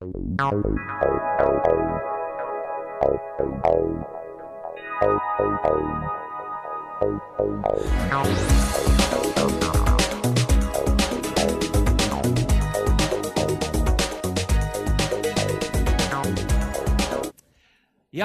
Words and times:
Я 0.00 0.06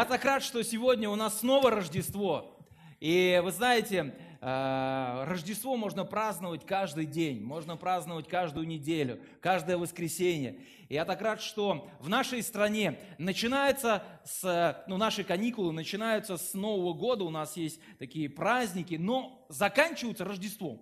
так 0.05 0.23
рад, 0.25 0.43
что 0.43 0.63
сегодня 0.63 1.09
у 1.09 1.15
нас 1.15 1.39
снова 1.39 1.71
Рождество. 1.71 2.55
И 2.99 3.41
вы 3.43 3.51
знаете, 3.51 4.13
Рождество 4.45 5.77
можно 5.77 6.03
праздновать 6.03 6.65
каждый 6.65 7.05
день, 7.05 7.41
можно 7.41 7.77
праздновать 7.77 8.27
каждую 8.27 8.67
неделю, 8.67 9.21
каждое 9.39 9.77
воскресенье. 9.77 10.59
И 10.89 10.95
я 10.95 11.05
так 11.05 11.21
рад, 11.21 11.41
что 11.41 11.89
в 12.01 12.09
нашей 12.09 12.43
стране 12.43 12.99
начинается 13.17 14.03
с, 14.25 14.83
ну, 14.87 14.97
наши 14.97 15.23
каникулы 15.23 15.71
начинаются 15.71 16.35
с 16.35 16.53
Нового 16.53 16.93
года, 16.93 17.23
у 17.23 17.29
нас 17.29 17.55
есть 17.55 17.79
такие 17.99 18.29
праздники, 18.29 18.95
но 18.95 19.45
заканчиваются 19.47 20.25
Рождеством. 20.25 20.81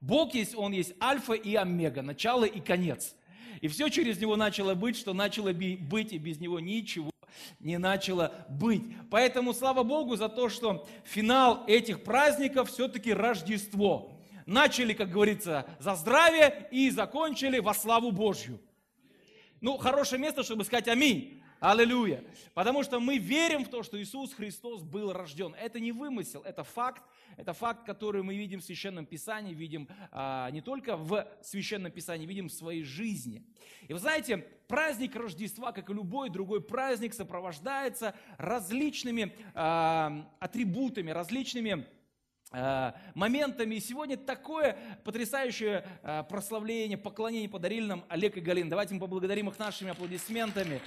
Бог 0.00 0.34
есть, 0.34 0.56
Он 0.56 0.72
есть 0.72 0.94
альфа 1.00 1.34
и 1.34 1.54
омега, 1.54 2.02
начало 2.02 2.44
и 2.44 2.58
конец. 2.58 3.14
И 3.60 3.68
все 3.68 3.88
через 3.88 4.18
Него 4.20 4.34
начало 4.34 4.74
быть, 4.74 4.96
что 4.96 5.12
начало 5.12 5.52
быть, 5.52 6.12
и 6.12 6.18
без 6.18 6.40
Него 6.40 6.58
ничего 6.58 7.09
не 7.58 7.78
начало 7.78 8.32
быть. 8.48 8.82
Поэтому 9.10 9.52
слава 9.54 9.82
Богу 9.82 10.16
за 10.16 10.28
то, 10.28 10.48
что 10.48 10.86
финал 11.04 11.64
этих 11.66 12.02
праздников 12.02 12.70
все-таки 12.70 13.12
Рождество. 13.12 14.12
Начали, 14.46 14.92
как 14.92 15.10
говорится, 15.10 15.66
за 15.78 15.94
здравие 15.94 16.68
и 16.70 16.90
закончили 16.90 17.58
во 17.58 17.74
славу 17.74 18.10
Божью. 18.10 18.60
Ну, 19.60 19.76
хорошее 19.76 20.20
место, 20.20 20.42
чтобы 20.42 20.64
сказать 20.64 20.88
аминь. 20.88 21.39
Аллилуйя. 21.60 22.24
Потому 22.54 22.82
что 22.82 23.00
мы 23.00 23.18
верим 23.18 23.66
в 23.66 23.68
то, 23.68 23.82
что 23.82 24.00
Иисус 24.00 24.32
Христос 24.32 24.82
был 24.82 25.12
рожден. 25.12 25.54
Это 25.60 25.78
не 25.78 25.92
вымысел, 25.92 26.40
это 26.40 26.64
факт. 26.64 27.02
Это 27.36 27.52
факт, 27.52 27.84
который 27.84 28.22
мы 28.22 28.34
видим 28.34 28.60
в 28.60 28.64
Священном 28.64 29.04
Писании, 29.04 29.52
видим 29.52 29.86
а, 30.10 30.50
не 30.50 30.62
только 30.62 30.96
в 30.96 31.26
Священном 31.42 31.92
Писании, 31.92 32.26
видим 32.26 32.48
в 32.48 32.52
своей 32.52 32.82
жизни. 32.82 33.44
И 33.88 33.92
вы 33.92 33.98
знаете, 33.98 34.38
праздник 34.68 35.14
Рождества, 35.14 35.72
как 35.72 35.90
и 35.90 35.92
любой 35.92 36.30
другой 36.30 36.62
праздник, 36.62 37.12
сопровождается 37.12 38.14
различными 38.38 39.34
а, 39.54 40.30
атрибутами, 40.38 41.10
различными 41.10 41.86
а, 42.52 42.94
моментами. 43.14 43.74
И 43.74 43.80
сегодня 43.80 44.16
такое 44.16 44.78
потрясающее 45.04 45.86
а, 46.02 46.22
прославление, 46.22 46.96
поклонение 46.96 47.50
подарили 47.50 47.86
нам 47.86 48.04
Олег 48.08 48.38
и 48.38 48.40
Галин. 48.40 48.70
Давайте 48.70 48.94
мы 48.94 49.00
поблагодарим 49.00 49.50
их 49.50 49.58
нашими 49.58 49.90
аплодисментами. 49.90 50.80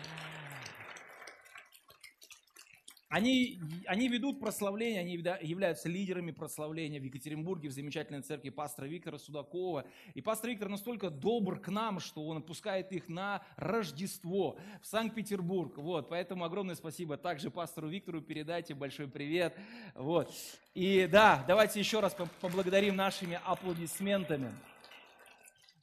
Они, 3.14 3.60
они 3.86 4.08
ведут 4.08 4.40
прославление, 4.40 5.02
они 5.02 5.14
являются 5.14 5.88
лидерами 5.88 6.32
прославления 6.32 7.00
в 7.00 7.04
Екатеринбурге, 7.04 7.70
в 7.70 7.72
замечательной 7.72 8.24
церкви 8.24 8.50
пастора 8.50 8.88
Виктора 8.88 9.20
Судакова. 9.20 9.86
И 10.16 10.22
пастор 10.24 10.50
Виктор 10.50 10.68
настолько 10.68 11.12
добр 11.12 11.60
к 11.60 11.68
нам, 11.68 12.00
что 12.00 12.26
он 12.26 12.38
отпускает 12.38 12.92
их 12.92 13.08
на 13.10 13.44
Рождество 13.56 14.58
в 14.82 14.88
Санкт-Петербург. 14.88 15.78
Вот, 15.78 16.10
поэтому 16.10 16.44
огромное 16.44 16.74
спасибо 16.74 17.18
также 17.18 17.52
пастору 17.52 17.88
Виктору, 17.88 18.20
передайте 18.20 18.74
большой 18.74 19.08
привет. 19.08 19.56
Вот. 19.94 20.34
И 20.74 21.06
да, 21.06 21.46
давайте 21.48 21.80
еще 21.80 22.00
раз 22.00 22.16
поблагодарим 22.42 22.96
нашими 22.96 23.40
аплодисментами. 23.46 24.52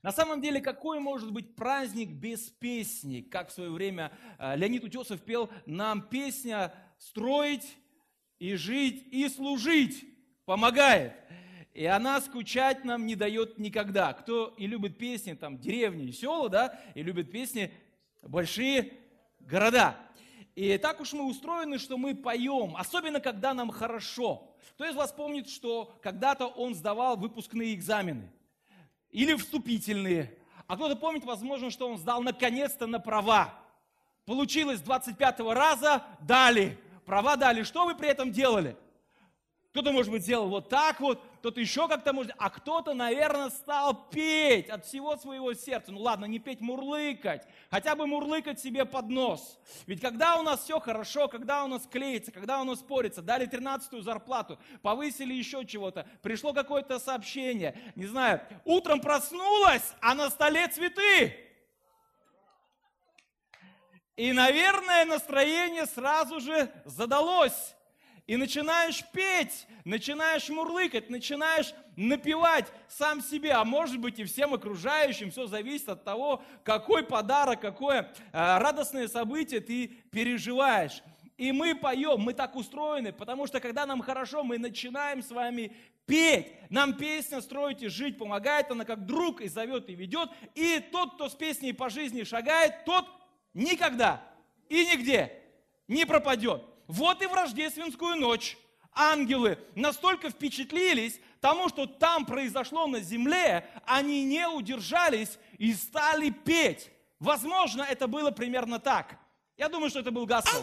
На 0.03 0.11
самом 0.11 0.41
деле, 0.41 0.61
какой 0.61 0.98
может 0.98 1.31
быть 1.31 1.55
праздник 1.55 2.11
без 2.11 2.48
песни? 2.48 3.20
Как 3.20 3.51
в 3.51 3.53
свое 3.53 3.70
время 3.70 4.11
э, 4.39 4.56
Леонид 4.56 4.83
Утесов 4.83 5.20
пел 5.20 5.48
нам 5.67 6.01
песня 6.08 6.73
строить 7.00 7.76
и 8.38 8.54
жить 8.54 9.06
и 9.10 9.28
служить 9.28 10.04
помогает. 10.44 11.14
И 11.72 11.84
она 11.86 12.20
скучать 12.20 12.84
нам 12.84 13.06
не 13.06 13.16
дает 13.16 13.58
никогда. 13.58 14.12
Кто 14.12 14.55
и 14.58 14.66
любит 14.66 14.98
песни, 14.98 15.33
там, 15.33 15.58
деревни 15.58 16.08
и 16.08 16.12
села, 16.12 16.48
да, 16.48 16.80
и 16.94 17.02
любит 17.02 17.33
песни 17.33 17.72
большие 18.22 18.92
города. 19.40 19.96
И 20.55 20.77
так 20.78 21.00
уж 21.00 21.12
мы 21.12 21.24
устроены, 21.27 21.78
что 21.78 21.96
мы 21.96 22.14
поем, 22.14 22.77
особенно 22.77 23.20
когда 23.20 23.55
нам 23.55 23.70
хорошо. 23.70 24.56
Кто 24.74 24.84
из 24.84 24.94
вас 24.94 25.12
помнит, 25.12 25.48
что 25.48 25.96
когда-то 26.02 26.46
он 26.46 26.74
сдавал 26.74 27.16
выпускные 27.16 27.74
экзамены? 27.74 28.30
Или 29.10 29.34
вступительные? 29.34 30.36
А 30.66 30.77
кто-то 30.77 30.96
помнит, 30.96 31.24
возможно, 31.24 31.70
что 31.70 31.89
он 31.89 31.98
сдал 31.98 32.22
наконец-то 32.22 32.86
на 32.86 32.98
права. 32.98 33.55
Получилось 34.27 34.80
25 34.80 35.40
раза, 35.40 36.05
дали 36.20 36.78
права 37.10 37.34
дали, 37.34 37.64
что 37.64 37.86
вы 37.86 37.96
при 37.96 38.08
этом 38.08 38.30
делали? 38.30 38.76
Кто-то, 39.72 39.90
может 39.90 40.12
быть, 40.12 40.22
сделал 40.22 40.48
вот 40.48 40.68
так 40.68 41.00
вот, 41.00 41.20
кто-то 41.40 41.60
еще 41.60 41.88
как-то 41.88 42.12
может, 42.12 42.32
а 42.38 42.50
кто-то, 42.50 42.94
наверное, 42.94 43.50
стал 43.50 44.08
петь 44.10 44.68
от 44.68 44.86
всего 44.86 45.16
своего 45.16 45.52
сердца. 45.54 45.90
Ну 45.90 46.00
ладно, 46.00 46.26
не 46.26 46.38
петь, 46.38 46.60
мурлыкать, 46.60 47.48
хотя 47.68 47.96
бы 47.96 48.06
мурлыкать 48.06 48.60
себе 48.60 48.84
под 48.84 49.08
нос. 49.08 49.58
Ведь 49.86 50.00
когда 50.00 50.36
у 50.38 50.44
нас 50.44 50.62
все 50.62 50.78
хорошо, 50.78 51.26
когда 51.26 51.64
у 51.64 51.66
нас 51.66 51.84
клеится, 51.90 52.30
когда 52.30 52.60
у 52.60 52.64
нас 52.64 52.78
спорится, 52.78 53.22
дали 53.22 53.48
13-ю 53.48 54.02
зарплату, 54.02 54.60
повысили 54.80 55.34
еще 55.34 55.66
чего-то, 55.66 56.06
пришло 56.22 56.52
какое-то 56.52 57.00
сообщение, 57.00 57.77
не 57.96 58.06
знаю, 58.06 58.40
утром 58.64 59.00
проснулась, 59.00 59.94
а 60.00 60.14
на 60.14 60.30
столе 60.30 60.68
цветы. 60.68 61.49
И, 64.20 64.33
наверное, 64.33 65.07
настроение 65.07 65.86
сразу 65.86 66.41
же 66.41 66.70
задалось. 66.85 67.75
И 68.27 68.36
начинаешь 68.36 69.03
петь, 69.14 69.67
начинаешь 69.86 70.51
мурлыкать, 70.51 71.08
начинаешь 71.08 71.73
напевать 71.97 72.67
сам 72.86 73.23
себе, 73.23 73.53
а 73.53 73.64
может 73.64 73.98
быть 73.98 74.19
и 74.19 74.25
всем 74.25 74.53
окружающим. 74.53 75.31
Все 75.31 75.47
зависит 75.47 75.89
от 75.89 76.05
того, 76.05 76.42
какой 76.64 77.03
подарок, 77.03 77.63
какое 77.63 78.13
э, 78.13 78.58
радостное 78.58 79.08
событие 79.08 79.61
ты 79.61 79.86
переживаешь. 80.13 81.02
И 81.39 81.51
мы 81.51 81.75
поем, 81.75 82.20
мы 82.20 82.35
так 82.35 82.57
устроены, 82.57 83.14
потому 83.14 83.47
что 83.47 83.58
когда 83.58 83.87
нам 83.87 84.02
хорошо, 84.02 84.45
мы 84.45 84.58
начинаем 84.58 85.23
с 85.23 85.31
вами 85.31 85.75
петь. 86.05 86.52
Нам 86.69 86.92
песня 86.92 87.41
«Строить 87.41 87.83
и 87.83 87.89
жить» 87.89 88.19
помогает, 88.19 88.70
она 88.70 88.85
как 88.85 89.07
друг 89.07 89.41
и 89.41 89.48
зовет 89.48 89.89
и 89.89 89.95
ведет. 89.95 90.29
И 90.55 90.79
тот, 90.92 91.14
кто 91.14 91.31
с 91.31 91.35
песней 91.35 91.73
по 91.73 91.89
жизни 91.89 92.23
шагает, 92.23 92.85
тот 92.85 93.07
никогда 93.55 94.22
и 94.68 94.86
нигде 94.86 95.33
не 95.88 96.05
пропадет. 96.06 96.64
Вот 96.86 97.22
и 97.22 97.27
в 97.27 97.33
рождественскую 97.33 98.16
ночь 98.16 98.56
ангелы 98.92 99.58
настолько 99.74 100.30
впечатлились 100.30 101.20
тому, 101.40 101.68
что 101.68 101.86
там 101.86 102.27
произошло 102.27 102.86
на 102.86 103.00
земле, 103.00 103.68
они 103.86 104.24
не 104.24 104.46
удержались 104.48 105.39
и 105.58 105.72
стали 105.72 106.30
петь. 106.30 106.90
Возможно, 107.18 107.83
это 107.83 108.06
было 108.06 108.30
примерно 108.30 108.78
так. 108.78 109.18
Я 109.56 109.68
думаю, 109.68 109.90
что 109.90 110.00
это 110.00 110.10
был 110.10 110.24
Господь. 110.24 110.55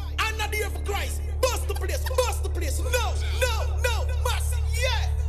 Bust 1.41 1.67
the 1.67 1.73
place, 1.73 2.03
bust 2.17 2.43
the 2.43 2.49
place. 2.49 2.79
No, 2.79 3.13
no, 3.39 3.53
no, 3.83 4.05
must, 4.23 4.55
yeah. 4.75 5.19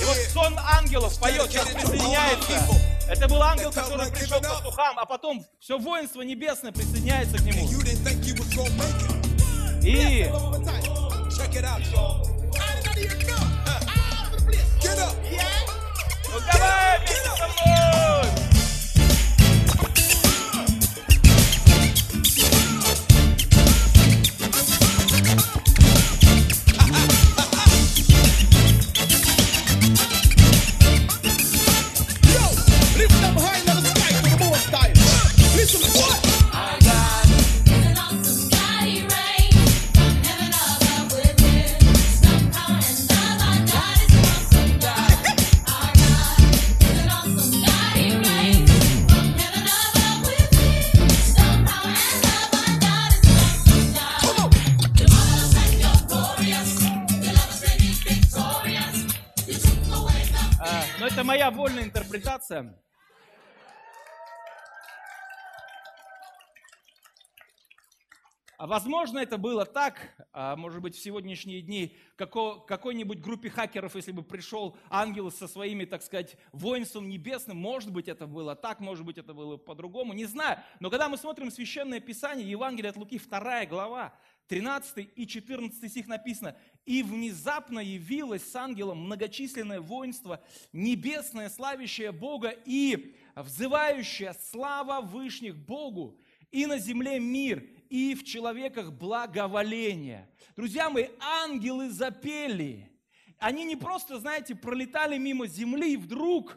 И 0.00 0.04
вот 0.04 0.16
сон 0.32 0.58
ангелов 0.58 1.18
поет, 1.18 1.50
сейчас 1.50 1.68
присоединяется. 1.68 2.62
Это 3.08 3.28
был 3.28 3.42
ангел, 3.42 3.72
который 3.72 4.10
пришел 4.10 4.40
к 4.40 4.48
пастухам, 4.48 4.98
а 4.98 5.06
потом 5.06 5.44
все 5.60 5.78
воинство 5.78 6.22
небесное 6.22 6.72
присоединяется 6.72 7.38
к 7.38 7.42
нему. 7.42 7.68
И... 9.82 10.28
интерпретация. 62.46 62.82
А 68.58 68.66
возможно, 68.66 69.18
это 69.18 69.36
было 69.36 69.66
так, 69.66 70.16
а 70.32 70.56
может 70.56 70.80
быть, 70.80 70.96
в 70.96 70.98
сегодняшние 70.98 71.60
дни 71.60 71.94
како, 72.16 72.58
какой-нибудь 72.60 73.20
группе 73.20 73.50
хакеров, 73.50 73.94
если 73.94 74.12
бы 74.12 74.22
пришел 74.22 74.78
ангел 74.88 75.30
со 75.30 75.46
своими, 75.46 75.84
так 75.84 76.02
сказать, 76.02 76.38
воинством 76.52 77.10
небесным, 77.10 77.58
может 77.58 77.92
быть, 77.92 78.08
это 78.08 78.26
было 78.26 78.56
так, 78.56 78.80
может 78.80 79.04
быть, 79.04 79.18
это 79.18 79.34
было 79.34 79.58
по-другому, 79.58 80.14
не 80.14 80.24
знаю. 80.24 80.58
Но 80.80 80.88
когда 80.88 81.10
мы 81.10 81.18
смотрим 81.18 81.50
Священное 81.50 82.00
Писание, 82.00 82.48
Евангелие 82.48 82.88
от 82.88 82.96
Луки, 82.96 83.18
2 83.18 83.66
глава, 83.66 84.14
13 84.48 85.08
и 85.16 85.26
14 85.26 85.90
стих 85.90 86.06
написано, 86.06 86.56
«И 86.84 87.02
внезапно 87.02 87.80
явилось 87.80 88.48
с 88.48 88.54
ангелом 88.54 88.98
многочисленное 89.04 89.80
воинство, 89.80 90.42
небесное, 90.72 91.48
славящее 91.48 92.12
Бога 92.12 92.50
и 92.64 93.16
взывающее 93.34 94.34
слава 94.34 95.00
Вышних 95.00 95.56
Богу, 95.56 96.20
и 96.52 96.66
на 96.66 96.78
земле 96.78 97.18
мир, 97.18 97.66
и 97.90 98.14
в 98.14 98.24
человеках 98.24 98.92
благоволение». 98.92 100.30
Друзья 100.54 100.90
мои, 100.90 101.08
ангелы 101.18 101.90
запели. 101.90 102.88
Они 103.38 103.64
не 103.64 103.76
просто, 103.76 104.20
знаете, 104.20 104.54
пролетали 104.54 105.18
мимо 105.18 105.46
земли 105.46 105.94
и 105.94 105.96
вдруг 105.96 106.56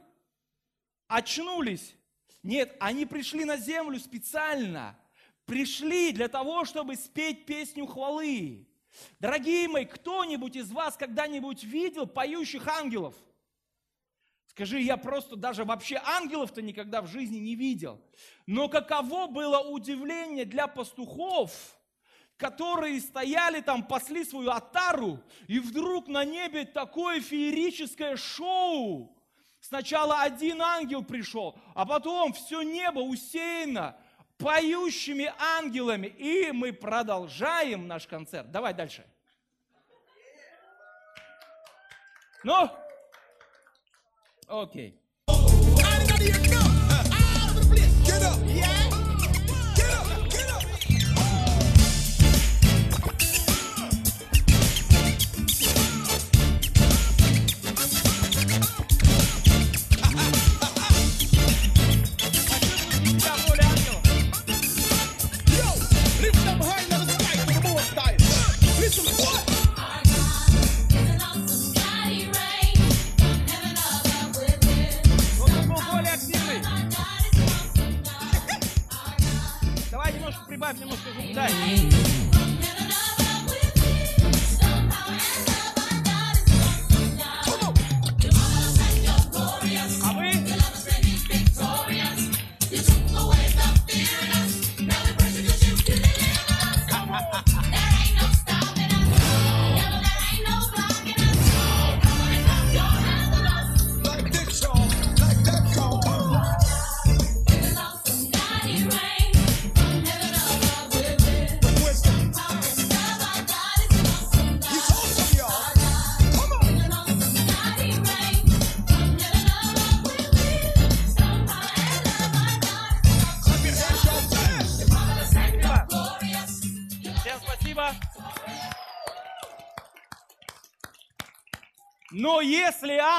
очнулись. 1.08 1.96
Нет, 2.44 2.78
они 2.80 3.06
пришли 3.06 3.46
на 3.46 3.58
землю 3.58 4.00
специально– 4.00 4.96
пришли 5.50 6.12
для 6.12 6.28
того, 6.28 6.64
чтобы 6.64 6.96
спеть 6.96 7.46
песню 7.46 7.88
хвалы. 7.88 8.68
Дорогие 9.20 9.68
мои, 9.68 9.86
кто-нибудь 9.86 10.56
из 10.56 10.72
вас 10.72 10.96
когда-нибудь 10.96 11.64
видел 11.64 12.06
поющих 12.06 12.68
ангелов? 12.68 13.16
Скажи, 14.46 14.82
я 14.82 14.98
просто 14.98 15.36
даже 15.36 15.66
вообще 15.66 16.00
ангелов-то 16.04 16.62
никогда 16.62 17.02
в 17.02 17.08
жизни 17.08 17.38
не 17.38 17.56
видел. 17.56 18.00
Но 18.46 18.70
каково 18.70 19.28
было 19.28 19.60
удивление 19.60 20.46
для 20.46 20.68
пастухов, 20.68 21.52
которые 22.38 23.00
стояли 23.00 23.62
там, 23.62 23.84
пасли 23.84 24.24
свою 24.24 24.52
отару, 24.52 25.20
и 25.48 25.60
вдруг 25.60 26.08
на 26.08 26.26
небе 26.26 26.66
такое 26.66 27.22
феерическое 27.22 28.18
шоу. 28.18 29.16
Сначала 29.62 30.22
один 30.22 30.62
ангел 30.62 31.04
пришел, 31.04 31.58
а 31.74 31.86
потом 31.86 32.34
все 32.34 32.62
небо 32.62 33.00
усеяно 33.00 33.98
поющими 34.40 35.32
ангелами. 35.38 36.08
И 36.08 36.52
мы 36.52 36.74
продолжаем 36.74 37.88
наш 37.88 38.08
концерт. 38.08 38.50
Давай 38.50 38.74
дальше. 38.74 39.06
Ну, 42.44 42.72
окей. 44.48 45.00
Get 80.72 80.84
up. 80.84 81.00
Yeah. 81.18 81.90
Но 81.90 81.99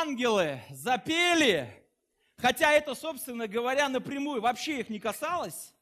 ангелы 0.00 0.62
запели, 0.70 1.68
хотя 2.36 2.72
это, 2.72 2.94
собственно 2.94 3.46
говоря, 3.46 3.88
напрямую 3.88 4.40
вообще 4.40 4.80
их 4.80 4.88
не 4.88 4.98
касалось, 4.98 5.74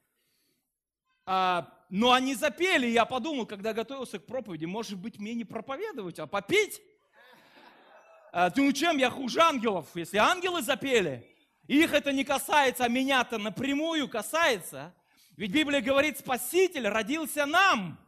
а, 1.25 1.69
но 1.88 2.12
они 2.12 2.35
запели, 2.35 2.87
я 2.87 3.05
подумал, 3.05 3.47
когда 3.47 3.73
готовился 3.73 4.19
к 4.19 4.26
проповеди, 4.26 4.65
может 4.65 4.99
быть, 4.99 5.19
мне 5.19 5.35
не 5.35 5.44
проповедовать, 5.44 6.19
а 6.19 6.26
попеть? 6.26 6.82
А, 8.32 8.50
ну 8.56 8.73
чем 8.73 8.99
я 8.99 9.11
хуже 9.11 9.41
ангелов, 9.41 9.87
если 9.94 10.19
ангелы 10.19 10.62
запели? 10.62 11.25
Их 11.67 11.93
это 11.93 12.12
не 12.12 12.25
касается, 12.25 12.85
а 12.85 12.88
меня-то 12.88 13.38
напрямую 13.38 14.09
касается. 14.09 14.94
Ведь 15.37 15.53
Библия 15.53 15.81
говорит, 15.81 16.19
Спаситель 16.19 16.88
родился 16.88 17.47
нам, 17.47 17.99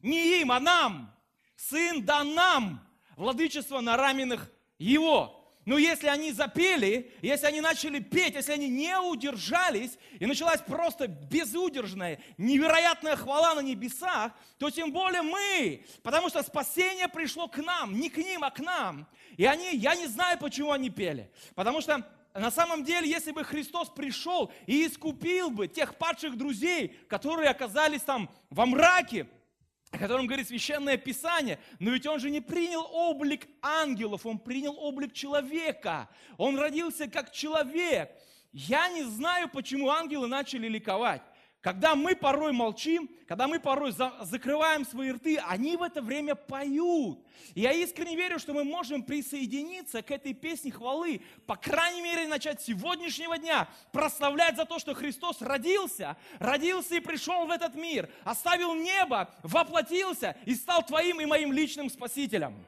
не 0.00 0.40
им, 0.40 0.52
а 0.52 0.60
нам. 0.60 1.12
Сын 1.56 2.04
дан 2.04 2.34
нам, 2.34 2.86
владычество 3.16 3.80
на 3.80 3.96
раменных 3.96 4.50
его. 4.78 5.45
Но 5.66 5.78
если 5.78 6.06
они 6.06 6.30
запели, 6.30 7.12
если 7.22 7.46
они 7.46 7.60
начали 7.60 7.98
петь, 7.98 8.36
если 8.36 8.52
они 8.52 8.68
не 8.68 8.96
удержались, 8.98 9.98
и 10.20 10.24
началась 10.24 10.60
просто 10.60 11.08
безудержная, 11.08 12.20
невероятная 12.38 13.16
хвала 13.16 13.54
на 13.56 13.60
небесах, 13.60 14.30
то 14.58 14.70
тем 14.70 14.92
более 14.92 15.22
мы, 15.22 15.84
потому 16.04 16.28
что 16.28 16.44
спасение 16.44 17.08
пришло 17.08 17.48
к 17.48 17.58
нам, 17.58 17.98
не 17.98 18.08
к 18.08 18.16
ним, 18.16 18.44
а 18.44 18.50
к 18.52 18.60
нам. 18.60 19.08
И 19.36 19.44
они, 19.44 19.74
я 19.74 19.96
не 19.96 20.06
знаю, 20.06 20.38
почему 20.38 20.70
они 20.70 20.88
пели, 20.88 21.32
потому 21.56 21.80
что 21.80 22.06
на 22.32 22.52
самом 22.52 22.84
деле, 22.84 23.10
если 23.10 23.32
бы 23.32 23.42
Христос 23.42 23.88
пришел 23.88 24.52
и 24.66 24.86
искупил 24.86 25.50
бы 25.50 25.66
тех 25.66 25.96
падших 25.96 26.36
друзей, 26.36 26.96
которые 27.08 27.50
оказались 27.50 28.02
там 28.02 28.30
во 28.50 28.66
мраке, 28.66 29.26
о 29.90 29.98
котором 29.98 30.26
говорит 30.26 30.48
Священное 30.48 30.96
Писание. 30.96 31.58
Но 31.78 31.90
ведь 31.90 32.06
он 32.06 32.18
же 32.18 32.30
не 32.30 32.40
принял 32.40 32.86
облик 32.90 33.46
ангелов, 33.62 34.26
он 34.26 34.38
принял 34.38 34.76
облик 34.78 35.12
человека. 35.12 36.08
Он 36.36 36.58
родился 36.58 37.08
как 37.08 37.32
человек. 37.32 38.10
Я 38.52 38.88
не 38.88 39.04
знаю, 39.04 39.48
почему 39.48 39.90
ангелы 39.90 40.26
начали 40.26 40.68
ликовать. 40.68 41.22
Когда 41.66 41.96
мы 41.96 42.14
порой 42.14 42.52
молчим, 42.52 43.10
когда 43.26 43.48
мы 43.48 43.58
порой 43.58 43.90
за, 43.90 44.12
закрываем 44.22 44.86
свои 44.86 45.10
рты, 45.10 45.36
они 45.38 45.76
в 45.76 45.82
это 45.82 46.00
время 46.00 46.36
поют. 46.36 47.26
Я 47.56 47.72
искренне 47.72 48.14
верю, 48.14 48.38
что 48.38 48.52
мы 48.52 48.62
можем 48.62 49.02
присоединиться 49.02 50.00
к 50.00 50.12
этой 50.12 50.32
песне 50.32 50.70
хвалы, 50.70 51.22
по 51.44 51.56
крайней 51.56 52.02
мере, 52.02 52.28
начать 52.28 52.62
сегодняшнего 52.62 53.36
дня 53.36 53.68
прославлять 53.90 54.54
за 54.54 54.64
то, 54.64 54.78
что 54.78 54.94
Христос 54.94 55.42
родился, 55.42 56.16
родился 56.38 56.94
и 56.94 57.00
пришел 57.00 57.46
в 57.46 57.50
этот 57.50 57.74
мир, 57.74 58.08
оставил 58.22 58.72
небо, 58.76 59.34
воплотился 59.42 60.36
и 60.44 60.54
стал 60.54 60.86
твоим 60.86 61.20
и 61.20 61.26
моим 61.26 61.52
личным 61.52 61.90
спасителем. 61.90 62.64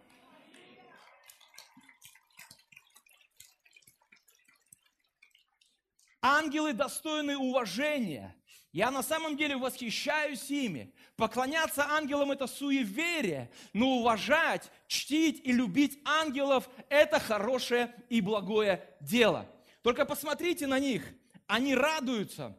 Ангелы 6.21 6.73
достойны 6.73 7.38
уважения. 7.38 8.35
Я 8.72 8.90
на 8.90 9.02
самом 9.02 9.37
деле 9.37 9.56
восхищаюсь 9.56 10.50
ими. 10.50 10.92
Поклоняться 11.16 11.87
ангелам– 11.87 12.30
это 12.32 12.46
суеверие, 12.46 13.50
но 13.72 13.98
уважать, 13.98 14.70
чтить 14.87 15.40
и 15.44 15.52
любить 15.52 15.98
ангелов– 16.04 16.68
это 16.90 17.18
хорошее 17.18 17.94
и 18.08 18.20
благое 18.20 18.87
дело. 19.00 19.50
Только 19.82 20.04
посмотрите 20.04 20.66
на 20.66 20.78
них, 20.78 21.02
они 21.46 21.75
радуются. 21.75 22.58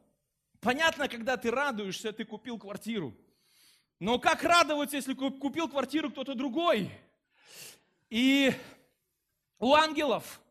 Понятно, 0.60 1.08
когда 1.08 1.38
ты 1.38 1.52
радуешься, 1.52 2.12
ты 2.12 2.26
купил 2.26 2.58
квартиру. 2.58 3.16
Но 4.00 4.18
как 4.18 4.44
радоваться, 4.44 4.96
если 4.96 5.14
купил 5.14 5.70
квартиру 5.70 6.10
кто-то 6.10 6.34
другой? 6.34 6.90
И 8.10 8.52
у 9.60 9.74
ангелов 9.74 10.42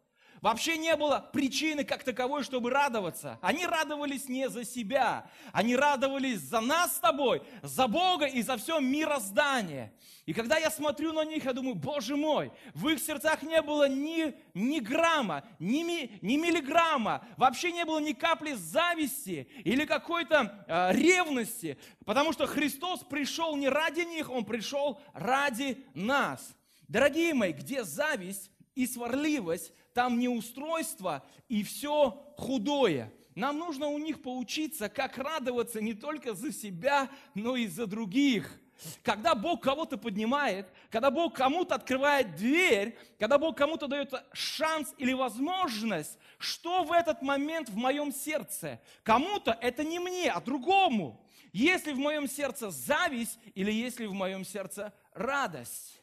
Вообще 0.41 0.79
не 0.79 0.95
было 0.97 1.29
причины 1.33 1.85
как 1.85 2.05
таковой, 2.05 2.45
чтобы 2.45 2.71
радоваться. 2.71 3.39
Они 3.43 3.67
радовались 3.67 4.29
не 4.29 4.49
за 4.49 4.65
себя, 4.65 5.29
они 5.53 5.75
радовались 5.75 6.41
за 6.41 6.61
нас 6.61 6.97
с 6.97 7.01
тобой, 7.01 7.43
за 7.63 7.89
Бога 7.89 8.27
и 8.27 8.43
за 8.43 8.57
все 8.57 8.79
мироздание. 8.79 9.93
И 10.27 10.35
когда 10.35 10.59
я 10.59 10.71
смотрю 10.71 11.13
на 11.13 11.25
них, 11.25 11.45
я 11.47 11.53
думаю, 11.55 11.75
Боже 11.75 12.15
мой, 12.15 12.53
в 12.75 12.87
их 12.89 13.01
сердцах 13.01 13.43
не 13.43 13.63
было 13.63 13.89
ни, 13.89 14.35
ни 14.53 14.79
грамма, 14.79 15.43
ни, 15.59 15.83
ми, 15.83 16.19
ни 16.21 16.37
миллиграмма, 16.37 17.25
вообще 17.37 17.73
не 17.73 17.85
было 17.85 17.99
ни 17.99 18.13
капли 18.13 18.53
зависти 18.53 19.49
или 19.65 19.87
какой-то 19.87 20.65
э, 20.69 20.93
ревности, 20.93 21.79
потому 22.05 22.33
что 22.33 22.47
Христос 22.47 23.01
пришел 23.01 23.57
не 23.57 23.69
ради 23.69 24.03
них, 24.03 24.31
Он 24.31 24.45
пришел 24.45 25.01
ради 25.15 25.85
нас. 25.95 26.55
Дорогие 26.89 27.35
мои, 27.35 27.53
где 27.53 27.83
зависть 27.83 28.51
и 28.75 28.87
сварливость, 28.87 29.73
там 29.95 30.19
неустройство 30.19 31.25
и 31.49 31.63
все 31.63 32.11
худое. 32.37 33.13
Нам 33.35 33.59
нужно 33.59 33.87
у 33.87 33.99
них 33.99 34.21
поучиться, 34.23 34.89
как 34.89 35.17
радоваться 35.17 35.81
не 35.81 35.95
только 35.95 36.35
за 36.35 36.53
себя, 36.53 37.09
но 37.35 37.57
и 37.57 37.69
за 37.69 37.87
других. 37.87 38.61
Когда 39.03 39.35
Бог 39.35 39.63
кого-то 39.63 39.99
поднимает, 39.99 40.69
когда 40.91 41.11
Бог 41.11 41.35
кому-то 41.35 41.75
открывает 41.75 42.37
дверь, 42.37 42.97
когда 43.19 43.39
Бог 43.39 43.57
кому-то 43.57 43.89
дает 43.89 44.13
шанс 44.33 44.95
или 44.99 45.13
возможность, 45.13 46.17
что 46.39 46.85
в 46.85 46.93
этот 46.93 47.23
момент 47.23 47.69
в 47.69 47.77
моем 47.77 48.13
сердце? 48.13 48.81
Кому-то 49.03 49.57
это 49.61 49.83
не 49.83 49.99
мне, 49.99 50.31
а 50.31 50.41
другому. 50.41 51.25
Есть 51.53 51.87
ли 51.87 51.93
в 51.93 51.99
моем 51.99 52.29
сердце 52.29 52.71
зависть 52.71 53.39
или 53.55 53.73
есть 53.73 53.99
ли 53.99 54.07
в 54.07 54.13
моем 54.13 54.45
сердце 54.45 54.93
радость? 55.13 55.98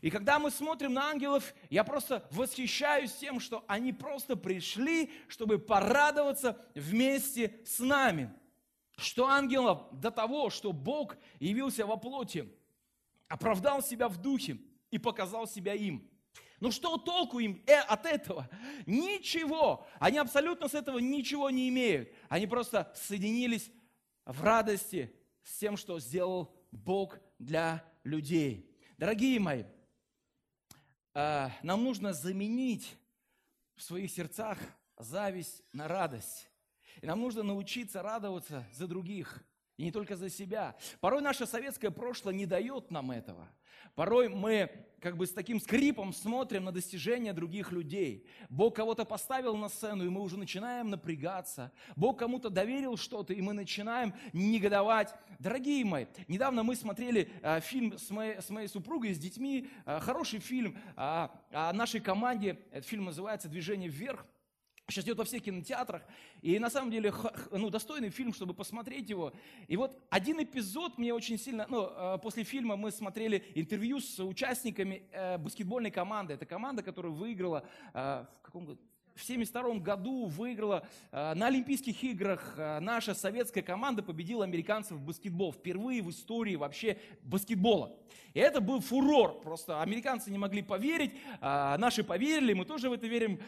И 0.00 0.10
когда 0.10 0.38
мы 0.38 0.50
смотрим 0.50 0.94
на 0.94 1.10
ангелов, 1.10 1.54
я 1.68 1.84
просто 1.84 2.26
восхищаюсь 2.30 3.12
тем, 3.12 3.40
что 3.40 3.64
они 3.66 3.92
просто 3.92 4.36
пришли, 4.36 5.10
чтобы 5.28 5.58
порадоваться 5.58 6.58
вместе 6.74 7.60
с 7.64 7.78
нами. 7.78 8.32
Что 8.96 9.26
ангелов 9.26 9.82
до 9.92 10.10
того, 10.10 10.50
что 10.50 10.72
Бог 10.72 11.16
явился 11.38 11.86
во 11.86 11.96
плоти, 11.96 12.52
оправдал 13.28 13.82
себя 13.82 14.08
в 14.08 14.18
духе 14.18 14.58
и 14.90 14.98
показал 14.98 15.46
себя 15.46 15.74
им. 15.74 16.06
Ну 16.60 16.70
что 16.70 16.98
толку 16.98 17.38
им 17.38 17.62
э, 17.66 17.78
от 17.78 18.04
этого? 18.04 18.48
Ничего. 18.84 19.86
Они 19.98 20.18
абсолютно 20.18 20.68
с 20.68 20.74
этого 20.74 20.98
ничего 20.98 21.48
не 21.48 21.70
имеют. 21.70 22.10
Они 22.28 22.46
просто 22.46 22.92
соединились 22.94 23.70
в 24.26 24.42
радости 24.42 25.14
с 25.42 25.58
тем, 25.58 25.78
что 25.78 25.98
сделал 25.98 26.54
Бог 26.70 27.18
для 27.38 27.82
людей. 28.04 28.69
Дорогие 29.00 29.40
мои, 29.40 29.64
а, 31.14 31.50
нам 31.62 31.82
нужно 31.84 32.12
заменить 32.12 32.98
в 33.74 33.82
своих 33.82 34.10
сердцах 34.10 34.58
зависть 34.98 35.62
на 35.72 35.88
радость. 35.88 36.50
И 37.00 37.06
нам 37.06 37.18
нужно 37.18 37.42
научиться 37.42 38.02
радоваться 38.02 38.68
за 38.74 38.86
других, 38.86 39.42
и 39.80 39.84
не 39.84 39.92
только 39.92 40.14
за 40.14 40.28
себя. 40.28 40.76
Порой 41.00 41.22
наше 41.22 41.46
советское 41.46 41.90
прошлое 41.90 42.34
не 42.34 42.44
дает 42.44 42.90
нам 42.90 43.10
этого. 43.10 43.48
Порой 43.94 44.28
мы 44.28 44.70
как 45.00 45.16
бы 45.16 45.26
с 45.26 45.32
таким 45.32 45.58
скрипом 45.58 46.12
смотрим 46.12 46.64
на 46.64 46.72
достижения 46.72 47.32
других 47.32 47.72
людей. 47.72 48.26
Бог 48.50 48.76
кого-то 48.76 49.06
поставил 49.06 49.56
на 49.56 49.70
сцену, 49.70 50.04
и 50.04 50.10
мы 50.10 50.20
уже 50.20 50.36
начинаем 50.36 50.90
напрягаться. 50.90 51.72
Бог 51.96 52.18
кому-то 52.18 52.50
доверил 52.50 52.98
что-то, 52.98 53.32
и 53.32 53.40
мы 53.40 53.54
начинаем 53.54 54.12
негодовать. 54.34 55.14
Дорогие 55.38 55.82
мои, 55.86 56.04
недавно 56.28 56.62
мы 56.62 56.76
смотрели 56.76 57.32
э, 57.40 57.60
фильм 57.60 57.96
с 57.96 58.10
моей, 58.10 58.38
с 58.42 58.50
моей 58.50 58.68
супругой, 58.68 59.14
с 59.14 59.18
детьми, 59.18 59.70
э, 59.86 59.98
хороший 60.00 60.40
фильм 60.40 60.76
э, 60.76 61.28
о 61.52 61.72
нашей 61.72 62.00
команде. 62.00 62.58
Этот 62.70 62.86
фильм 62.86 63.06
называется 63.06 63.48
«Движение 63.48 63.88
вверх». 63.88 64.26
Сейчас 64.90 65.04
идет 65.04 65.18
во 65.18 65.24
всех 65.24 65.42
кинотеатрах. 65.42 66.02
И 66.42 66.58
на 66.58 66.70
самом 66.70 66.90
деле, 66.90 67.12
ну, 67.50 67.70
достойный 67.70 68.10
фильм, 68.10 68.32
чтобы 68.32 68.54
посмотреть 68.54 69.10
его. 69.10 69.32
И 69.68 69.76
вот 69.76 69.96
один 70.10 70.42
эпизод 70.42 70.98
мне 70.98 71.14
очень 71.14 71.38
сильно... 71.38 71.66
Ну, 71.68 71.88
э, 71.90 72.18
после 72.22 72.44
фильма 72.44 72.76
мы 72.76 72.90
смотрели 72.90 73.44
интервью 73.54 74.00
с 74.00 74.18
участниками 74.20 75.02
э, 75.12 75.38
баскетбольной 75.38 75.90
команды. 75.90 76.34
Это 76.34 76.46
команда, 76.46 76.82
которая 76.82 77.12
выиграла 77.12 77.64
э, 77.94 78.24
в 78.40 78.42
каком 78.42 78.66
году? 78.66 78.80
В 79.14 79.22
1972 79.22 79.80
году 79.80 80.26
выиграла 80.26 80.86
э, 81.12 81.34
на 81.34 81.48
Олимпийских 81.48 82.02
играх 82.04 82.54
э, 82.56 82.80
наша 82.80 83.14
советская 83.14 83.62
команда 83.62 84.02
победила 84.02 84.44
американцев 84.44 84.98
в 84.98 85.02
баскетбол. 85.02 85.52
Впервые 85.52 86.02
в 86.02 86.10
истории 86.10 86.56
вообще 86.56 86.98
баскетбола. 87.22 87.96
И 88.32 88.40
это 88.40 88.60
был 88.60 88.80
фурор. 88.80 89.40
Просто 89.40 89.82
американцы 89.82 90.30
не 90.30 90.38
могли 90.38 90.62
поверить, 90.62 91.12
э, 91.40 91.76
наши 91.76 92.04
поверили, 92.04 92.52
мы 92.52 92.64
тоже 92.64 92.88
в 92.88 92.92
это 92.92 93.06
верим. 93.06 93.40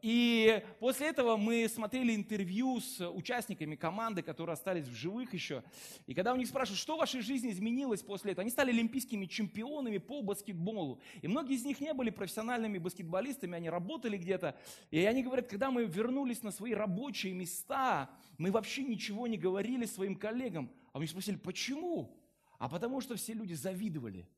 И 0.00 0.62
после 0.80 1.08
этого 1.08 1.36
мы 1.36 1.68
смотрели 1.68 2.14
интервью 2.14 2.80
с 2.80 3.06
участниками 3.08 3.76
команды, 3.76 4.22
которые 4.22 4.54
остались 4.54 4.86
в 4.86 4.94
живых 4.94 5.34
еще. 5.34 5.62
И 6.06 6.14
когда 6.14 6.32
у 6.32 6.36
них 6.36 6.48
спрашивают, 6.48 6.80
что 6.80 6.96
в 6.96 7.00
вашей 7.00 7.20
жизни 7.20 7.50
изменилось 7.50 8.02
после 8.02 8.32
этого, 8.32 8.42
они 8.42 8.50
стали 8.50 8.70
олимпийскими 8.70 9.26
чемпионами 9.26 9.98
по 9.98 10.22
баскетболу. 10.22 11.00
И 11.20 11.28
многие 11.28 11.54
из 11.54 11.64
них 11.64 11.80
не 11.80 11.92
были 11.92 12.10
профессиональными 12.10 12.78
баскетболистами, 12.78 13.56
они 13.56 13.70
работали 13.70 14.16
где-то. 14.16 14.56
И 14.90 15.01
и 15.02 15.06
они 15.06 15.22
говорят, 15.22 15.48
когда 15.48 15.70
мы 15.70 15.84
вернулись 15.84 16.42
на 16.42 16.50
свои 16.50 16.74
рабочие 16.74 17.32
места, 17.32 18.10
мы 18.38 18.50
вообще 18.50 18.84
ничего 18.84 19.26
не 19.26 19.36
говорили 19.36 19.84
своим 19.84 20.16
коллегам. 20.16 20.70
А 20.92 20.98
мы 20.98 21.06
спросили, 21.06 21.36
почему? 21.36 22.16
А 22.58 22.68
потому 22.68 23.00
что 23.00 23.16
все 23.16 23.32
люди 23.32 23.54
завидовали. 23.54 24.28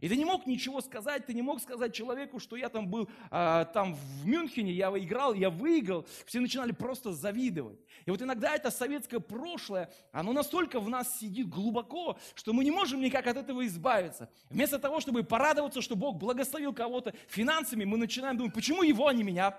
И 0.00 0.08
ты 0.10 0.16
не 0.16 0.26
мог 0.26 0.46
ничего 0.46 0.82
сказать, 0.82 1.24
ты 1.24 1.32
не 1.32 1.40
мог 1.40 1.60
сказать 1.62 1.94
человеку, 1.94 2.38
что 2.38 2.56
я 2.56 2.68
там 2.68 2.88
был 2.88 3.08
а, 3.30 3.64
там 3.64 3.94
в 3.94 4.26
Мюнхене, 4.26 4.72
я 4.72 4.88
играл, 4.90 5.32
я 5.32 5.48
выиграл. 5.48 6.06
Все 6.26 6.38
начинали 6.40 6.72
просто 6.72 7.12
завидовать. 7.12 7.80
И 8.04 8.10
вот 8.10 8.20
иногда 8.20 8.54
это 8.54 8.70
советское 8.70 9.20
прошлое, 9.20 9.90
оно 10.12 10.34
настолько 10.34 10.80
в 10.80 10.90
нас 10.90 11.18
сидит 11.18 11.48
глубоко, 11.48 12.18
что 12.34 12.52
мы 12.52 12.62
не 12.64 12.70
можем 12.70 13.00
никак 13.00 13.26
от 13.26 13.38
этого 13.38 13.66
избавиться. 13.66 14.28
Вместо 14.50 14.78
того, 14.78 15.00
чтобы 15.00 15.24
порадоваться, 15.24 15.80
что 15.80 15.96
Бог 15.96 16.18
благословил 16.18 16.74
кого-то 16.74 17.14
финансами, 17.28 17.84
мы 17.84 17.96
начинаем 17.96 18.36
думать, 18.36 18.52
почему 18.52 18.82
его, 18.82 19.08
а 19.08 19.14
не 19.14 19.22
меня? 19.22 19.58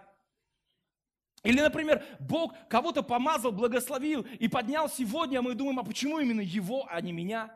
Или, 1.43 1.61
например, 1.61 2.03
Бог 2.19 2.53
кого-то 2.67 3.03
помазал, 3.03 3.51
благословил 3.51 4.25
и 4.39 4.47
поднял 4.47 4.89
сегодня, 4.89 5.39
а 5.39 5.41
мы 5.41 5.53
думаем, 5.53 5.79
а 5.79 5.83
почему 5.83 6.19
именно 6.19 6.41
его, 6.41 6.87
а 6.89 6.99
не 6.99 7.11
меня? 7.11 7.51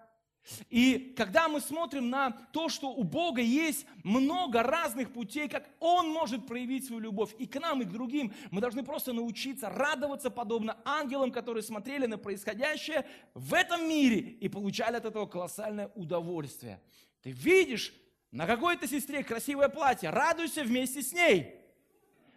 И 0.69 1.13
когда 1.15 1.47
мы 1.47 1.61
смотрим 1.61 2.09
на 2.09 2.31
то, 2.31 2.67
что 2.67 2.91
у 2.91 3.03
Бога 3.03 3.41
есть 3.41 3.85
много 4.03 4.63
разных 4.63 5.13
путей, 5.13 5.47
как 5.47 5.69
Он 5.79 6.09
может 6.09 6.47
проявить 6.47 6.85
свою 6.85 7.01
любовь 7.01 7.35
и 7.37 7.45
к 7.45 7.59
нам, 7.59 7.81
и 7.81 7.85
к 7.85 7.91
другим, 7.91 8.33
мы 8.49 8.59
должны 8.59 8.83
просто 8.83 9.13
научиться 9.13 9.69
радоваться 9.69 10.31
подобно 10.31 10.77
ангелам, 10.83 11.31
которые 11.31 11.61
смотрели 11.61 12.07
на 12.07 12.17
происходящее 12.17 13.05
в 13.35 13.53
этом 13.53 13.87
мире 13.87 14.17
и 14.17 14.49
получали 14.49 14.95
от 14.95 15.05
этого 15.05 15.27
колоссальное 15.27 15.91
удовольствие. 15.95 16.81
Ты 17.21 17.31
видишь 17.31 17.93
на 18.31 18.47
какой-то 18.47 18.87
сестре 18.87 19.23
красивое 19.23 19.69
платье, 19.69 20.09
радуйся 20.09 20.63
вместе 20.63 21.01
с 21.01 21.13
ней– 21.13 21.55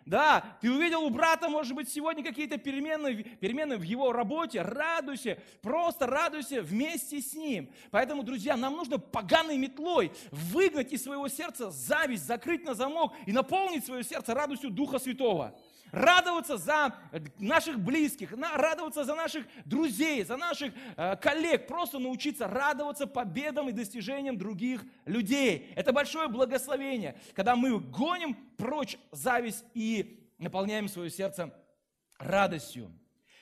да, 0.06 0.44
ты 0.60 0.70
увидел 0.70 1.02
у 1.02 1.10
брата, 1.10 1.48
может 1.48 1.74
быть, 1.74 1.88
сегодня 1.88 2.22
какие-то 2.22 2.58
перемены, 2.58 3.22
перемены 3.40 3.76
в 3.78 3.82
его 3.82 4.12
работе. 4.12 4.60
Радуйся, 4.62 5.38
просто 5.62 6.06
радуйся 6.06 6.62
вместе 6.62 7.20
с 7.20 7.34
ним. 7.34 7.70
Поэтому, 7.90 8.22
друзья, 8.22 8.56
нам 8.56 8.74
нужно 8.74 8.98
поганой 8.98 9.56
метлой 9.56 10.12
выгнать 10.30 10.92
из 10.92 11.02
своего 11.02 11.28
сердца 11.28 11.70
зависть, 11.70 12.26
закрыть 12.26 12.64
на 12.64 12.74
замок 12.74 13.14
и 13.26 13.32
наполнить 13.32 13.84
свое 13.86 14.04
сердце 14.04 14.34
радостью 14.34 14.70
Духа 14.70 14.98
Святого 14.98 15.56
радоваться 15.94 16.56
за 16.56 16.94
наших 17.38 17.78
близких, 17.78 18.32
радоваться 18.32 19.04
за 19.04 19.14
наших 19.14 19.46
друзей, 19.64 20.24
за 20.24 20.36
наших 20.36 20.72
э, 20.96 21.16
коллег, 21.16 21.66
просто 21.66 21.98
научиться 21.98 22.48
радоваться 22.48 23.06
победам 23.06 23.68
и 23.68 23.72
достижениям 23.72 24.36
других 24.36 24.84
людей. 25.04 25.72
Это 25.76 25.92
большое 25.92 26.28
благословение, 26.28 27.16
когда 27.34 27.54
мы 27.54 27.78
гоним 27.78 28.34
прочь 28.56 28.98
зависть 29.12 29.64
и 29.74 30.28
наполняем 30.38 30.88
свое 30.88 31.10
сердце 31.10 31.54
радостью. 32.18 32.90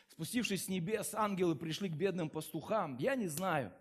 Спустившись 0.09 0.67
с 0.67 0.69
небес, 0.69 1.15
ангелы 1.15 1.57
пришли 1.57 1.89
к 1.89 1.95
бедным 1.95 2.29
пастухам. 2.29 2.97
Я 2.99 3.15
не 3.15 3.29
знаю. 3.29 3.73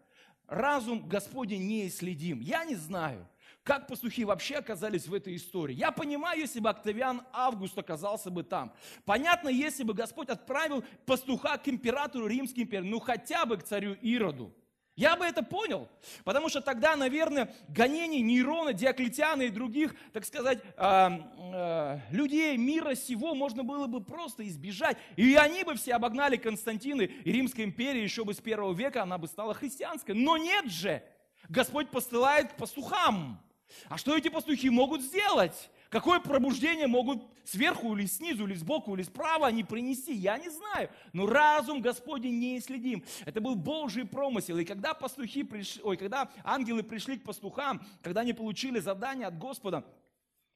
Разум 0.47 1.07
Господень 1.07 1.67
не 1.67 1.89
следим. 1.89 2.39
Я 2.39 2.63
не 2.63 2.75
знаю. 2.75 3.27
Как 3.63 3.85
пастухи 3.87 4.25
вообще 4.25 4.55
оказались 4.55 5.07
в 5.07 5.13
этой 5.13 5.35
истории? 5.35 5.75
Я 5.75 5.91
понимаю, 5.91 6.39
если 6.39 6.59
бы 6.59 6.69
Октавиан 6.69 7.21
Август 7.31 7.77
оказался 7.77 8.31
бы 8.31 8.43
там. 8.43 8.73
Понятно, 9.05 9.49
если 9.49 9.83
бы 9.83 9.93
Господь 9.93 10.29
отправил 10.29 10.83
пастуха 11.05 11.57
к 11.57 11.67
императору 11.67 12.25
Римской 12.25 12.63
империи, 12.63 12.87
ну 12.87 12.99
хотя 12.99 13.45
бы 13.45 13.57
к 13.57 13.63
царю 13.63 13.95
Ироду. 14.01 14.51
Я 14.95 15.15
бы 15.15 15.25
это 15.25 15.41
понял, 15.41 15.87
потому 16.25 16.49
что 16.49 16.59
тогда, 16.59 16.95
наверное, 16.95 17.53
гонений 17.69 18.21
Нейрона, 18.21 18.73
Диоклетиана 18.73 19.43
и 19.43 19.49
других, 19.49 19.95
так 20.11 20.25
сказать, 20.25 20.59
э, 20.75 21.09
э, 21.53 21.99
людей 22.11 22.57
мира 22.57 22.93
сего 22.93 23.33
можно 23.33 23.63
было 23.63 23.87
бы 23.87 24.03
просто 24.03 24.45
избежать. 24.47 24.97
И 25.15 25.35
они 25.35 25.63
бы 25.63 25.75
все 25.75 25.93
обогнали 25.93 26.35
Константины 26.35 27.03
и 27.03 27.31
Римской 27.31 27.63
империи 27.63 28.01
еще 28.01 28.25
бы 28.25 28.33
с 28.33 28.41
первого 28.41 28.73
века, 28.73 29.03
она 29.03 29.17
бы 29.17 29.27
стала 29.27 29.53
христианской. 29.53 30.13
Но 30.13 30.37
нет 30.37 30.65
же! 30.65 31.01
Господь 31.47 31.89
посылает 31.89 32.55
пастухам. 32.57 33.41
А 33.89 33.97
что 33.97 34.15
эти 34.17 34.29
пастухи 34.29 34.69
могут 34.69 35.01
сделать? 35.01 35.69
Какое 35.89 36.21
пробуждение 36.21 36.87
могут 36.87 37.21
сверху 37.43 37.95
или 37.97 38.05
снизу, 38.05 38.47
или 38.47 38.53
сбоку, 38.53 38.95
или 38.95 39.03
справа 39.03 39.47
они 39.47 39.65
принести, 39.65 40.13
я 40.13 40.37
не 40.37 40.49
знаю. 40.49 40.89
Но 41.11 41.27
разум 41.27 41.81
Господень 41.81 42.39
не 42.39 42.61
следим. 42.61 43.03
Это 43.25 43.41
был 43.41 43.55
Божий 43.55 44.05
промысел. 44.05 44.57
И 44.57 44.63
когда 44.63 44.93
пастухи 44.93 45.43
пришли, 45.43 45.81
ой, 45.83 45.97
когда 45.97 46.31
ангелы 46.45 46.81
пришли 46.81 47.17
к 47.17 47.23
пастухам, 47.23 47.85
когда 48.01 48.21
они 48.21 48.31
получили 48.31 48.79
задание 48.79 49.27
от 49.27 49.37
Господа, 49.37 49.85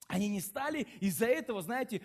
они 0.07 0.29
не 0.29 0.39
стали 0.39 0.88
из-за 1.01 1.25
этого, 1.25 1.62
знаете, 1.62 2.01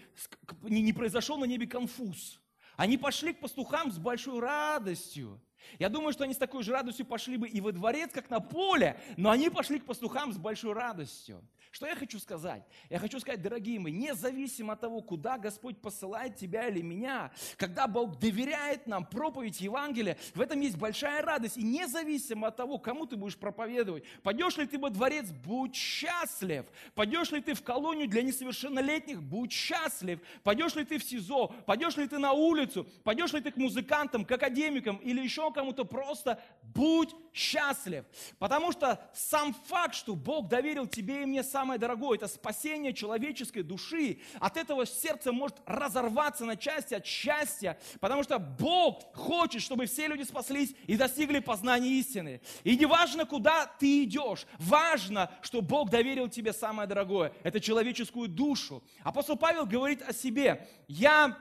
не 0.63 0.93
произошел 0.93 1.39
на 1.39 1.45
небе 1.45 1.69
конфуз. 1.69 2.41
Они 2.77 2.99
пошли 2.99 3.33
к 3.33 3.41
пастухам 3.41 3.93
с 3.93 3.99
большой 3.99 4.41
радостью. 4.41 5.41
Я 5.79 5.89
думаю, 5.89 6.13
что 6.13 6.25
они 6.25 6.35
с 6.35 6.39
такой 6.39 6.63
же 6.63 6.73
радостью 6.73 7.07
пошли 7.07 7.37
бы 7.37 7.49
и 7.49 7.61
во 7.61 7.73
дворец, 7.73 8.11
как 8.13 8.31
на 8.31 8.41
поле, 8.41 9.01
но 9.17 9.31
они 9.31 9.51
пошли 9.51 9.79
к 9.79 9.85
пастухам 9.85 10.33
с 10.33 10.37
большой 10.37 10.73
радостью. 10.73 11.43
Что 11.71 11.87
я 11.87 11.95
хочу 11.95 12.19
сказать? 12.19 12.65
Я 12.89 12.99
хочу 12.99 13.21
сказать, 13.21 13.43
дорогие 13.43 13.79
мои, 13.79 13.93
независимо 13.93 14.73
от 14.73 14.81
того, 14.81 15.03
куда 15.03 15.39
Господь 15.39 15.81
посылает 15.81 16.35
тебя 16.35 16.67
или 16.67 16.83
меня, 16.83 17.31
когда 17.57 17.87
Бог 17.87 18.19
доверяет 18.19 18.89
нам 18.89 19.07
проповедь 19.07 19.61
Евангелия, 19.61 20.17
в 20.35 20.41
этом 20.41 20.61
есть 20.61 20.77
большая 20.77 21.23
радость. 21.23 21.57
И 21.57 21.63
независимо 21.63 22.49
от 22.49 22.57
того, 22.57 22.79
кому 22.79 23.07
ты 23.07 23.17
будешь 23.17 23.37
проповедовать, 23.37 24.03
пойдешь 24.25 24.57
ли 24.57 24.67
ты 24.67 24.79
во 24.81 24.91
дворец, 24.91 25.31
будь 25.31 25.77
счастлив. 25.77 26.67
Пойдешь 26.97 27.31
ли 27.31 27.41
ты 27.41 27.55
в 27.55 27.63
колонию 27.63 28.09
для 28.09 28.23
несовершеннолетних, 28.23 29.23
будь 29.23 29.53
счастлив. 29.53 30.19
Пойдешь 30.43 30.75
ли 30.75 30.85
ты 30.85 30.99
в 30.99 31.05
СИЗО, 31.05 31.55
пойдешь 31.67 31.97
ли 31.97 32.09
ты 32.09 32.19
на 32.19 32.33
улицу, 32.33 32.85
пойдешь 33.05 33.33
ли 33.33 33.41
ты 33.41 33.53
к 33.53 33.57
музыкантам, 33.57 34.25
к 34.25 34.33
академикам 34.33 34.97
или 34.97 35.21
еще 35.21 35.50
кому-то, 35.53 35.85
просто 35.85 36.43
будь 36.63 37.15
счастлив. 37.33 38.05
Потому 38.39 38.73
что 38.73 39.01
сам 39.15 39.55
факт, 39.55 39.95
что 39.95 40.15
Бог 40.17 40.49
доверил 40.49 40.87
тебе 40.87 41.23
и 41.23 41.27
мне 41.27 41.45
сам 41.45 41.61
самое 41.61 41.79
дорогое, 41.79 42.17
это 42.17 42.27
спасение 42.27 42.95
человеческой 42.95 43.63
души. 43.63 44.19
От 44.41 44.57
этого 44.57 44.87
сердце 44.87 45.31
может 45.31 45.59
разорваться 45.67 46.47
на 46.47 46.57
части 46.57 46.95
от 46.95 47.05
счастья, 47.05 47.79
потому 48.01 48.23
что 48.23 48.39
Бог 48.39 49.15
хочет, 49.15 49.61
чтобы 49.61 49.85
все 49.85 50.07
люди 50.07 50.23
спаслись 50.23 50.75
и 50.87 50.97
достигли 50.97 51.41
познания 51.41 51.91
истины. 51.91 52.41
И 52.65 52.79
не 52.79 52.87
важно, 52.87 53.27
куда 53.27 53.67
ты 53.67 54.05
идешь, 54.05 54.47
важно, 54.59 55.31
что 55.43 55.61
Бог 55.61 55.91
доверил 55.91 56.31
тебе 56.31 56.55
самое 56.55 56.89
дорогое, 56.89 57.35
это 57.43 57.61
человеческую 57.61 58.29
душу. 58.29 58.83
Апостол 59.03 59.37
Павел 59.37 59.67
говорит 59.67 60.01
о 60.01 60.15
себе, 60.15 60.67
я 60.89 61.37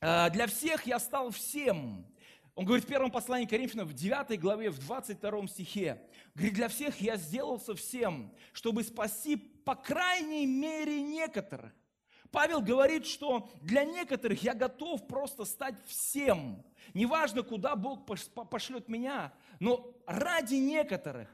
э, 0.00 0.30
для 0.30 0.48
всех 0.48 0.88
я 0.88 0.98
стал 0.98 1.30
всем. 1.30 2.04
Он 2.56 2.64
говорит 2.64 2.86
в 2.86 2.88
первом 2.88 3.10
послании 3.10 3.44
Коринфянам 3.44 3.86
в 3.86 3.92
9 3.92 4.40
главе, 4.40 4.70
в 4.70 4.78
22 4.78 5.46
стихе. 5.46 6.02
Говорит, 6.34 6.54
для 6.54 6.68
всех 6.68 7.00
я 7.02 7.16
сделался 7.16 7.74
всем, 7.74 8.32
чтобы 8.54 8.82
спасти 8.82 9.36
по 9.36 9.74
крайней 9.74 10.46
мере 10.46 11.02
некоторых. 11.02 11.72
Павел 12.30 12.62
говорит, 12.62 13.06
что 13.06 13.50
для 13.60 13.84
некоторых 13.84 14.42
я 14.42 14.54
готов 14.54 15.06
просто 15.06 15.44
стать 15.44 15.76
всем. 15.86 16.64
Неважно, 16.94 17.42
куда 17.42 17.76
Бог 17.76 18.06
пошлет 18.06 18.88
меня, 18.88 19.34
но 19.60 19.94
ради 20.06 20.54
некоторых, 20.54 21.28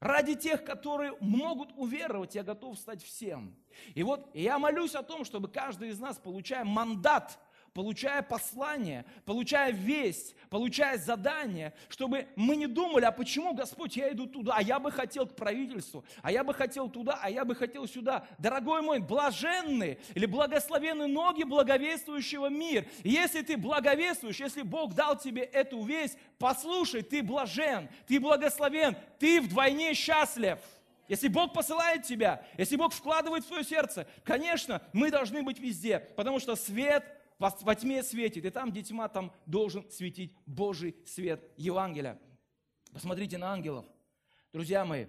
ради 0.00 0.34
тех, 0.34 0.64
которые 0.64 1.16
могут 1.20 1.70
уверовать, 1.76 2.34
я 2.34 2.42
готов 2.42 2.78
стать 2.78 3.02
всем. 3.02 3.54
И 3.94 4.02
вот 4.02 4.28
я 4.34 4.58
молюсь 4.58 4.96
о 4.96 5.04
том, 5.04 5.24
чтобы 5.24 5.48
каждый 5.48 5.90
из 5.90 6.00
нас, 6.00 6.18
получая 6.18 6.64
мандат 6.64 7.38
получая 7.74 8.22
послание, 8.22 9.04
получая 9.24 9.72
весть, 9.72 10.36
получая 10.48 10.96
задание, 10.96 11.74
чтобы 11.88 12.28
мы 12.36 12.54
не 12.54 12.68
думали, 12.68 13.04
а 13.04 13.10
почему, 13.10 13.52
Господь, 13.52 13.96
я 13.96 14.10
иду 14.12 14.26
туда, 14.26 14.54
а 14.56 14.62
я 14.62 14.78
бы 14.78 14.92
хотел 14.92 15.26
к 15.26 15.34
правительству, 15.34 16.04
а 16.22 16.30
я 16.30 16.44
бы 16.44 16.54
хотел 16.54 16.88
туда, 16.88 17.18
а 17.20 17.28
я 17.28 17.44
бы 17.44 17.56
хотел 17.56 17.88
сюда. 17.88 18.26
Дорогой 18.38 18.80
мой, 18.80 19.00
блаженны 19.00 19.98
или 20.14 20.24
благословенны 20.24 21.08
ноги 21.08 21.42
благовествующего 21.42 22.46
мир. 22.46 22.86
если 23.02 23.42
ты 23.42 23.56
благовествуешь, 23.56 24.38
если 24.38 24.62
Бог 24.62 24.94
дал 24.94 25.18
тебе 25.18 25.42
эту 25.42 25.82
весть, 25.82 26.16
послушай, 26.38 27.02
ты 27.02 27.24
блажен, 27.24 27.88
ты 28.06 28.20
благословен, 28.20 28.96
ты 29.18 29.40
вдвойне 29.40 29.94
счастлив. 29.94 30.58
Если 31.08 31.26
Бог 31.26 31.52
посылает 31.52 32.04
тебя, 32.04 32.46
если 32.56 32.76
Бог 32.76 32.94
вкладывает 32.94 33.44
в 33.44 33.48
свое 33.48 33.64
сердце, 33.64 34.06
конечно, 34.22 34.80
мы 34.92 35.10
должны 35.10 35.42
быть 35.42 35.58
везде, 35.58 35.98
потому 35.98 36.38
что 36.38 36.54
свет 36.54 37.04
во 37.60 37.74
тьме 37.74 38.02
светит, 38.02 38.44
и 38.44 38.50
там, 38.50 38.70
где 38.70 38.82
тьма, 38.82 39.08
там 39.08 39.32
должен 39.46 39.88
светить 39.90 40.34
Божий 40.46 40.96
свет 41.06 41.42
Евангелия. 41.56 42.18
Посмотрите 42.92 43.38
на 43.38 43.52
ангелов. 43.52 43.84
Друзья 44.52 44.84
мои, 44.84 45.06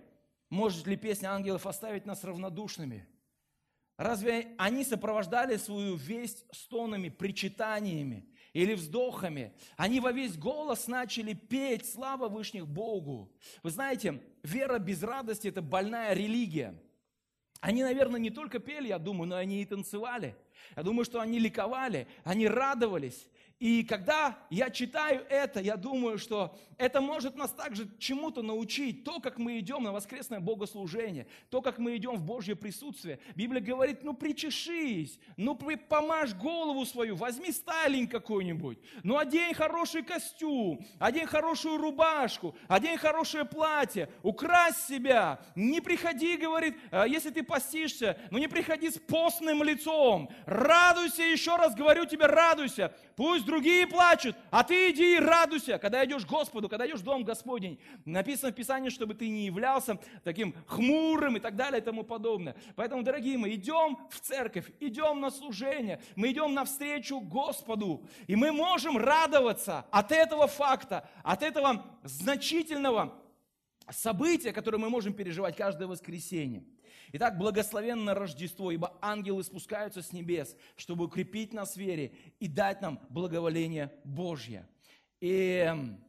может 0.49 0.87
ли 0.87 0.97
песня 0.97 1.29
ангелов 1.29 1.67
оставить 1.67 2.05
нас 2.05 2.23
равнодушными? 2.23 3.07
Разве 3.97 4.53
они 4.57 4.83
сопровождали 4.83 5.55
свою 5.55 5.95
весть 5.95 6.45
стонами, 6.51 7.09
причитаниями 7.09 8.27
или 8.51 8.73
вздохами? 8.73 9.53
Они 9.77 9.99
во 9.99 10.11
весь 10.11 10.35
голос 10.35 10.87
начали 10.87 11.33
петь 11.33 11.89
«Слава 11.89 12.27
Вышних 12.27 12.67
Богу». 12.67 13.31
Вы 13.63 13.69
знаете, 13.69 14.21
вера 14.43 14.79
без 14.79 15.01
радости– 15.03 15.47
это 15.49 15.61
больная 15.61 16.13
религия. 16.13 16.75
Они, 17.61 17.83
наверное, 17.83 18.19
не 18.19 18.31
только 18.31 18.59
пели, 18.59 18.89
я 18.89 18.99
думаю, 18.99 19.29
но 19.29 19.37
они 19.37 19.61
и 19.61 19.65
танцевали– 19.65 20.35
я 20.75 20.83
думаю, 20.83 21.05
что 21.05 21.19
они 21.19 21.39
ликовали, 21.39 22.07
они 22.23 22.47
радовались. 22.47 23.27
И 23.59 23.83
когда 23.83 24.37
я 24.49 24.69
читаю 24.69 25.25
это, 25.29 25.61
я 25.61 25.77
думаю, 25.77 26.17
что 26.17 26.57
это 26.77 26.99
может 26.99 27.37
нас 27.37 27.51
также 27.51 27.87
чему-то 27.99 28.41
научить. 28.41 29.05
То, 29.05 29.21
как 29.21 29.37
мы 29.37 29.59
идем 29.59 29.83
на 29.83 29.93
воскресное 29.93 30.41
богослужение, 30.41 31.25
то, 31.49 31.61
как 31.61 31.77
мы 31.77 31.95
идем 31.95 32.17
в 32.17 32.23
Божье 32.23 32.55
присутствие. 32.57 33.19
Библия 33.33 33.61
говорит, 33.61 34.03
ну 34.03 34.13
причешись, 34.13 35.19
ну 35.37 35.55
помажь 35.55 36.33
голову 36.33 36.85
свою, 36.85 37.15
возьми 37.15 37.51
стайлинг 37.51 38.11
какой-нибудь, 38.11 38.77
ну 39.03 39.17
одень 39.17 39.53
хороший 39.53 40.03
костюм, 40.03 40.85
одень 40.99 41.25
хорошую 41.25 41.77
рубашку, 41.77 42.55
одень 42.67 42.97
хорошее 42.97 43.45
платье, 43.45 44.09
укрась 44.21 44.77
себя. 44.85 45.39
Не 45.55 45.79
приходи, 45.79 46.35
говорит, 46.35 46.75
«А 46.91 47.07
если 47.07 47.29
ты 47.29 47.41
постишься, 47.41 48.17
ну 48.31 48.37
не 48.37 48.47
приходи 48.47 48.89
с 48.89 48.99
постным 48.99 49.63
лицом. 49.63 50.29
Радуйся, 50.45 51.23
еще 51.23 51.55
раз 51.55 51.73
говорю 51.73 52.05
тебе, 52.05 52.25
радуйся. 52.25 52.93
Пусть 53.15 53.45
другие 53.55 53.87
плачут, 53.87 54.35
а 54.51 54.65
ты 54.65 54.91
иди 54.91 55.15
и 55.15 55.19
радуйся, 55.19 55.77
когда 55.77 56.03
идешь 56.03 56.25
к 56.25 56.29
Господу, 56.29 56.67
когда 56.67 56.85
идешь 56.85 56.99
в 56.99 57.03
Дом 57.03 57.23
Господень. 57.23 57.79
Написано 58.03 58.51
в 58.51 58.55
Писании, 58.55 58.89
чтобы 58.89 59.13
ты 59.13 59.29
не 59.29 59.45
являлся 59.45 59.97
таким 60.25 60.53
хмурым 60.67 61.37
и 61.37 61.39
так 61.39 61.55
далее 61.55 61.79
и 61.79 61.83
тому 61.83 62.03
подобное. 62.03 62.55
Поэтому, 62.75 63.01
дорогие 63.01 63.37
мы, 63.37 63.53
идем 63.55 63.97
в 64.09 64.19
церковь, 64.19 64.69
идем 64.81 65.21
на 65.21 65.31
служение, 65.31 66.01
мы 66.17 66.31
идем 66.31 66.53
навстречу 66.53 67.21
Господу, 67.21 68.05
и 68.27 68.35
мы 68.35 68.51
можем 68.51 68.97
радоваться 68.97 69.85
от 69.89 70.11
этого 70.11 70.47
факта, 70.47 71.09
от 71.23 71.41
этого 71.41 71.85
значительного 72.03 73.13
события, 73.89 74.51
которое 74.51 74.79
мы 74.79 74.89
можем 74.89 75.13
переживать 75.13 75.55
каждое 75.55 75.87
воскресенье. 75.87 76.65
Итак, 77.17 77.37
благословенно 77.37 78.13
Рождество, 78.13 78.71
ибо 78.71 78.97
ангелы 78.99 79.41
спускаются 79.45 80.01
с 80.01 80.11
небес, 80.11 80.53
чтобы 80.75 81.05
укрепить 81.05 81.53
нас 81.53 81.75
в 81.75 81.77
вере 81.77 82.13
и 82.41 82.49
дать 82.49 82.81
нам 82.81 82.99
благоволение 83.07 83.89
Божье. 84.03 84.67
И 85.21 85.63
эм, 85.65 86.03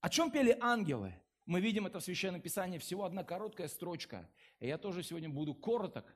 о 0.00 0.08
чем 0.08 0.30
пели 0.30 0.56
ангелы? 0.62 1.12
Мы 1.44 1.60
видим 1.60 1.86
это 1.86 2.00
в 2.00 2.04
Священном 2.04 2.40
Писании, 2.40 2.78
всего 2.78 3.04
одна 3.04 3.22
короткая 3.22 3.68
строчка. 3.68 4.26
И 4.60 4.66
я 4.66 4.78
тоже 4.78 5.02
сегодня 5.02 5.28
буду 5.28 5.52
короток, 5.52 6.06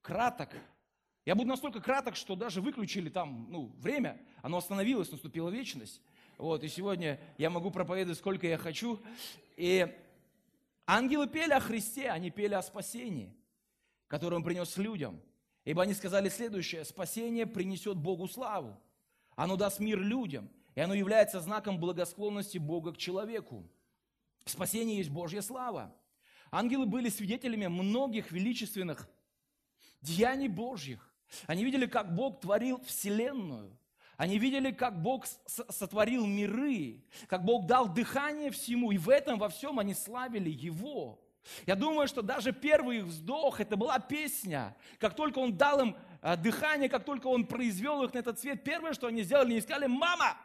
краток. 0.00 0.56
Я 1.26 1.34
буду 1.34 1.48
настолько 1.48 1.82
краток, 1.82 2.16
что 2.16 2.34
даже 2.34 2.62
выключили 2.62 3.10
там 3.10 3.46
ну, 3.50 3.66
время, 3.76 4.18
оно 4.40 4.56
остановилось, 4.56 5.12
наступила 5.12 5.50
вечность. 5.50 6.00
Вот, 6.38 6.64
и 6.64 6.68
сегодня 6.68 7.20
я 7.36 7.50
могу 7.50 7.70
проповедовать 7.70 8.16
сколько 8.16 8.46
я 8.46 8.56
хочу. 8.56 8.98
И 9.58 9.86
Ангелы 10.86 11.28
пели 11.28 11.52
о 11.52 11.60
Христе, 11.60 12.10
они 12.10 12.30
пели 12.30 12.54
о 12.54 12.62
спасении, 12.62 13.34
которое 14.08 14.36
Он 14.36 14.44
принес 14.44 14.76
людям. 14.76 15.20
Ибо 15.64 15.82
они 15.82 15.94
сказали 15.94 16.28
следующее, 16.28 16.84
спасение 16.84 17.46
принесет 17.46 17.96
Богу 17.96 18.26
славу, 18.28 18.80
оно 19.36 19.56
даст 19.56 19.78
мир 19.78 20.00
людям, 20.00 20.50
и 20.74 20.80
оно 20.80 20.94
является 20.94 21.40
знаком 21.40 21.78
благосклонности 21.78 22.58
Бога 22.58 22.92
к 22.92 22.96
человеку. 22.96 23.68
Спасение 24.44 24.98
есть 24.98 25.10
Божья 25.10 25.42
слава. 25.42 25.94
Ангелы 26.50 26.86
были 26.86 27.08
свидетелями 27.08 27.66
многих 27.66 28.32
величественных 28.32 29.08
деяний 30.00 30.48
Божьих. 30.48 31.12
Они 31.46 31.64
видели, 31.64 31.86
как 31.86 32.14
Бог 32.14 32.40
творил 32.40 32.80
Вселенную. 32.82 33.76
Они 34.20 34.38
видели, 34.38 34.70
как 34.70 35.00
Бог 35.00 35.24
сотворил 35.46 36.26
миры, 36.26 37.00
как 37.26 37.42
Бог 37.42 37.64
дал 37.64 37.88
дыхание 37.88 38.50
всему, 38.50 38.92
и 38.92 38.98
в 38.98 39.08
этом 39.08 39.38
во 39.38 39.48
всем 39.48 39.78
они 39.78 39.94
славили 39.94 40.50
Его. 40.50 41.18
Я 41.66 41.74
думаю, 41.74 42.06
что 42.06 42.20
даже 42.20 42.52
первый 42.52 42.98
их 42.98 43.04
вздох, 43.04 43.60
это 43.60 43.78
была 43.78 43.98
песня. 43.98 44.76
Как 44.98 45.16
только 45.16 45.38
Он 45.38 45.56
дал 45.56 45.80
им 45.80 45.96
э, 46.20 46.36
дыхание, 46.36 46.90
как 46.90 47.06
только 47.06 47.28
Он 47.28 47.46
произвел 47.46 48.02
их 48.02 48.12
на 48.12 48.18
этот 48.18 48.38
свет, 48.38 48.62
первое, 48.62 48.92
что 48.92 49.06
они 49.06 49.22
сделали, 49.22 49.52
они 49.52 49.60
сказали 49.62 49.86
«Мама!» 49.86 50.36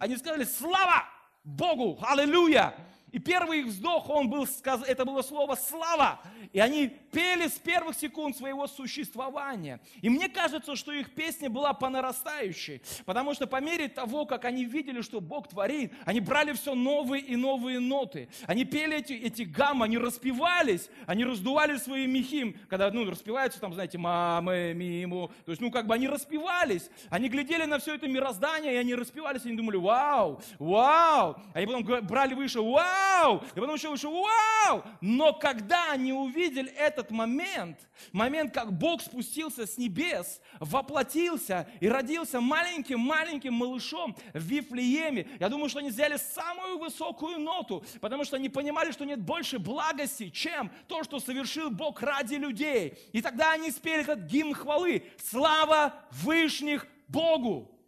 Они 0.00 0.16
сказали 0.16 0.42
«Слава 0.42 1.04
Богу! 1.44 2.00
Аллилуйя!» 2.02 2.74
И 3.12 3.20
первый 3.20 3.60
их 3.60 3.66
вздох, 3.66 4.08
он 4.08 4.28
был, 4.28 4.48
это 4.86 5.04
было 5.04 5.22
слово 5.22 5.54
«слава». 5.54 6.20
И 6.52 6.58
они 6.58 6.88
пели 7.10 7.48
с 7.48 7.58
первых 7.58 7.96
секунд 7.96 8.36
своего 8.36 8.66
существования. 8.66 9.80
И 10.02 10.08
мне 10.08 10.28
кажется, 10.28 10.76
что 10.76 10.92
их 10.92 11.14
песня 11.14 11.50
была 11.50 11.72
по 11.72 11.88
нарастающей. 11.88 12.82
Потому 13.04 13.34
что 13.34 13.46
по 13.46 13.60
мере 13.60 13.88
того, 13.88 14.26
как 14.26 14.44
они 14.44 14.64
видели, 14.64 15.00
что 15.02 15.20
Бог 15.20 15.48
творит, 15.48 15.92
они 16.04 16.20
брали 16.20 16.52
все 16.52 16.74
новые 16.74 17.22
и 17.22 17.36
новые 17.36 17.80
ноты. 17.80 18.28
Они 18.46 18.64
пели 18.64 18.98
эти, 18.98 19.12
эти 19.12 19.42
гаммы, 19.42 19.84
они 19.84 19.98
распевались, 19.98 20.88
они 21.06 21.24
раздували 21.24 21.76
свои 21.76 22.06
мехи. 22.06 22.56
Когда, 22.68 22.90
ну, 22.90 23.08
распеваются 23.08 23.60
там, 23.60 23.74
знаете, 23.74 23.98
мамы, 23.98 24.72
миму. 24.74 25.30
То 25.44 25.52
есть, 25.52 25.60
ну, 25.60 25.70
как 25.70 25.86
бы 25.86 25.94
они 25.94 26.08
распевались. 26.08 26.90
Они 27.10 27.28
глядели 27.28 27.64
на 27.64 27.78
все 27.78 27.94
это 27.94 28.08
мироздание, 28.08 28.74
и 28.74 28.76
они 28.76 28.94
распевались, 28.94 29.44
и 29.44 29.48
они 29.48 29.56
думали, 29.56 29.76
вау, 29.76 30.40
вау. 30.58 31.36
Они 31.54 31.66
потом 31.66 32.06
брали 32.06 32.34
выше, 32.34 32.60
вау! 32.60 33.42
И 33.54 33.60
потом 33.60 33.74
еще 33.74 33.90
выше, 33.90 34.08
вау! 34.08 34.82
Но 35.00 35.32
когда 35.32 35.92
они 35.92 36.12
увидели 36.12 36.70
этот 37.00 37.10
момент, 37.10 37.78
момент, 38.12 38.54
как 38.54 38.72
Бог 38.72 39.02
спустился 39.02 39.66
с 39.66 39.76
небес, 39.78 40.40
воплотился 40.60 41.68
и 41.80 41.88
родился 41.88 42.40
маленьким-маленьким 42.40 43.52
малышом 43.52 44.16
в 44.32 44.38
Вифлееме, 44.38 45.26
я 45.38 45.48
думаю, 45.48 45.68
что 45.68 45.80
они 45.80 45.90
взяли 45.90 46.16
самую 46.16 46.78
высокую 46.78 47.38
ноту, 47.38 47.84
потому 48.00 48.24
что 48.24 48.36
они 48.36 48.48
понимали, 48.48 48.92
что 48.92 49.04
нет 49.04 49.20
больше 49.20 49.58
благости, 49.58 50.28
чем 50.30 50.70
то, 50.86 51.02
что 51.02 51.20
совершил 51.20 51.70
Бог 51.70 52.02
ради 52.02 52.34
людей. 52.34 52.98
И 53.12 53.20
тогда 53.20 53.52
они 53.52 53.70
спели 53.70 54.02
этот 54.02 54.20
гимн 54.20 54.54
хвалы. 54.54 55.04
Слава 55.18 55.94
Вышних 56.10 56.86
Богу! 57.08 57.79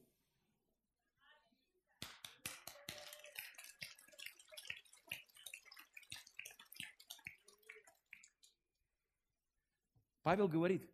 Павел 10.23 10.49
говорит, 10.49 10.89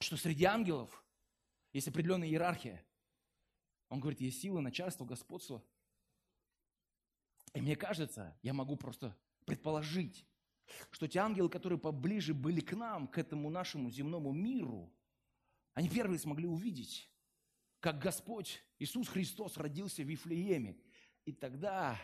что 0.00 0.16
среди 0.16 0.44
ангелов 0.44 1.04
есть 1.72 1.88
определенная 1.88 2.28
иерархия. 2.28 2.84
Он 3.88 4.00
говорит, 4.00 4.20
есть 4.20 4.40
сила, 4.40 4.60
начальство, 4.60 5.04
господство. 5.04 5.62
И 7.54 7.60
мне 7.60 7.76
кажется, 7.76 8.36
я 8.42 8.52
могу 8.52 8.76
просто 8.76 9.16
предположить, 9.44 10.26
что 10.90 11.06
те 11.06 11.20
ангелы, 11.20 11.48
которые 11.48 11.78
поближе 11.78 12.34
были 12.34 12.60
к 12.60 12.74
нам, 12.74 13.06
к 13.08 13.18
этому 13.18 13.50
нашему 13.50 13.90
земному 13.90 14.32
миру, 14.32 14.92
они 15.74 15.88
первые 15.88 16.18
смогли 16.18 16.46
увидеть, 16.46 17.10
как 17.80 17.98
Господь 17.98 18.62
Иисус 18.78 19.08
Христос 19.08 19.56
родился 19.56 20.02
в 20.02 20.06
Вифлееме. 20.06 20.76
И 21.24 21.32
тогда, 21.32 21.98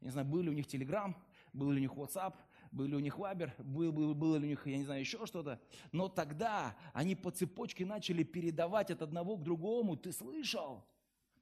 не 0.00 0.10
знаю, 0.10 0.26
был 0.26 0.40
ли 0.40 0.50
у 0.50 0.52
них 0.52 0.66
телеграм, 0.66 1.16
был 1.52 1.70
ли 1.70 1.78
у 1.78 1.82
них 1.82 1.92
WhatsApp, 1.92 2.36
был 2.70 2.86
ли 2.86 2.96
у 2.96 3.00
них 3.00 3.18
вабер, 3.18 3.54
был, 3.58 3.92
был, 3.92 4.14
было 4.14 4.36
ли 4.36 4.46
у 4.46 4.50
них, 4.50 4.66
я 4.66 4.78
не 4.78 4.84
знаю, 4.84 5.00
еще 5.00 5.26
что-то. 5.26 5.60
Но 5.92 6.08
тогда 6.08 6.76
они 6.92 7.14
по 7.14 7.30
цепочке 7.30 7.84
начали 7.84 8.22
передавать 8.22 8.90
от 8.90 9.02
одного 9.02 9.36
к 9.36 9.42
другому. 9.42 9.96
Ты 9.96 10.12
слышал? 10.12 10.84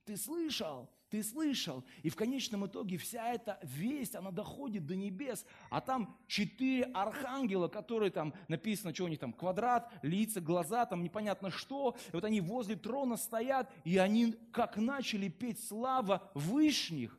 Ты 0.05 0.17
слышал? 0.17 0.89
Ты 1.09 1.23
слышал? 1.23 1.85
И 2.03 2.09
в 2.09 2.17
конечном 2.17 2.67
итоге 2.67 2.97
вся 2.97 3.33
эта 3.33 3.59
весть, 3.63 4.17
она 4.17 4.31
доходит 4.31 4.87
до 4.87 4.97
небес. 4.97 5.45
А 5.71 5.81
там 5.81 6.17
четыре 6.27 6.85
архангела, 6.85 7.69
которые 7.69 8.11
там 8.11 8.35
написано, 8.49 8.93
что 8.95 9.05
у 9.05 9.09
них 9.09 9.19
там, 9.19 9.33
квадрат, 9.33 9.93
лица, 10.03 10.41
глаза, 10.41 10.85
там 10.87 11.03
непонятно 11.03 11.51
что. 11.51 11.97
И 12.09 12.13
вот 12.13 12.25
они 12.25 12.41
возле 12.41 12.77
трона 12.77 13.17
стоят, 13.17 13.73
и 13.85 13.99
они 13.99 14.33
как 14.53 14.77
начали 14.77 15.29
петь 15.29 15.65
слава 15.65 16.31
Вышних 16.35 17.19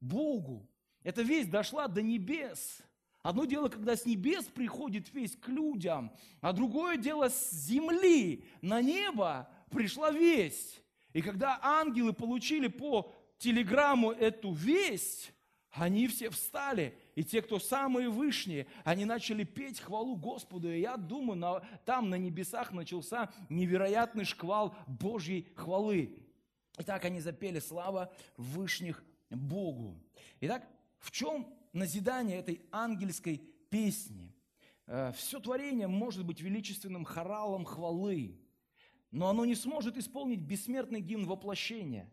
Богу. 0.00 0.68
Эта 1.02 1.22
весть 1.22 1.50
дошла 1.50 1.88
до 1.88 2.02
небес. 2.02 2.82
Одно 3.26 3.44
дело, 3.44 3.68
когда 3.68 3.96
с 3.96 4.06
небес 4.06 4.44
приходит 4.44 5.12
весть 5.12 5.40
к 5.40 5.48
людям, 5.48 6.12
а 6.40 6.52
другое 6.52 6.96
дело 6.96 7.28
с 7.28 7.50
земли 7.50 8.44
на 8.62 8.80
небо 8.80 9.50
пришла 9.68 10.12
весть. 10.12 10.80
И 11.12 11.20
когда 11.22 11.58
ангелы 11.60 12.12
получили 12.12 12.68
по 12.68 13.12
телеграмму 13.38 14.12
эту 14.12 14.52
весть, 14.52 15.32
они 15.72 16.06
все 16.06 16.30
встали. 16.30 16.96
И 17.16 17.24
те, 17.24 17.42
кто 17.42 17.58
самые 17.58 18.10
вышние, 18.10 18.68
они 18.84 19.04
начали 19.04 19.42
петь 19.42 19.80
хвалу 19.80 20.14
Господу. 20.14 20.70
И 20.70 20.78
я 20.78 20.96
думаю, 20.96 21.36
на, 21.36 21.60
там 21.84 22.10
на 22.10 22.14
небесах 22.14 22.70
начался 22.70 23.32
невероятный 23.48 24.24
шквал 24.24 24.76
Божьей 24.86 25.48
хвалы. 25.56 26.16
И 26.78 26.82
так 26.84 27.04
они 27.04 27.18
запели 27.18 27.58
слава 27.58 28.14
вышних 28.36 29.02
Богу. 29.30 30.00
Итак, 30.40 30.64
в 31.00 31.10
чем 31.10 31.55
назидание 31.76 32.38
этой 32.38 32.62
ангельской 32.72 33.38
песни. 33.70 34.34
Э, 34.86 35.12
Все 35.16 35.38
творение 35.38 35.86
может 35.86 36.24
быть 36.24 36.40
величественным 36.40 37.04
хоралом 37.04 37.64
хвалы, 37.64 38.40
но 39.10 39.28
оно 39.28 39.44
не 39.44 39.54
сможет 39.54 39.96
исполнить 39.96 40.40
бессмертный 40.40 41.00
гимн 41.00 41.26
воплощения. 41.26 42.10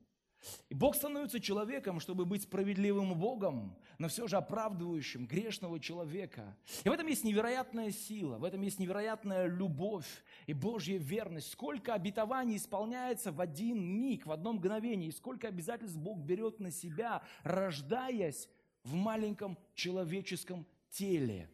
И 0.70 0.76
Бог 0.76 0.96
становится 0.96 1.40
человеком, 1.40 2.02
чтобы 2.02 2.26
быть 2.26 2.44
справедливым 2.44 3.18
Богом, 3.18 3.78
но 3.98 4.10
все 4.10 4.28
же 4.28 4.36
оправдывающим 4.36 5.26
грешного 5.26 5.80
человека. 5.80 6.58
И 6.84 6.90
в 6.90 6.92
этом 6.92 7.08
есть 7.08 7.24
невероятная 7.24 7.92
сила, 7.92 8.38
в 8.38 8.44
этом 8.44 8.62
есть 8.62 8.80
невероятная 8.80 9.48
любовь 9.48 10.26
и 10.46 10.54
Божья 10.54 10.98
верность. 10.98 11.52
Сколько 11.52 11.94
обетований 11.94 12.58
исполняется 12.58 13.32
в 13.32 13.40
один 13.40 13.82
миг, 13.82 14.26
в 14.26 14.32
одно 14.32 14.52
мгновение, 14.52 15.10
и 15.10 15.14
сколько 15.14 15.48
обязательств 15.48 15.98
Бог 15.98 16.20
берет 16.20 16.60
на 16.60 16.72
себя, 16.72 17.24
рождаясь 17.44 18.50
в 18.84 18.94
маленьком 18.94 19.58
человеческом 19.76 20.66
теле. 20.90 21.50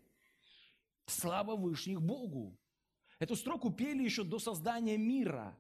Слава 1.06 1.56
Вышних 1.56 2.02
Богу! 2.02 2.58
Эту 3.20 3.36
строку 3.36 3.72
пели 3.72 4.04
еще 4.04 4.24
до 4.24 4.40
создания 4.40 4.98
мира. 4.98 5.58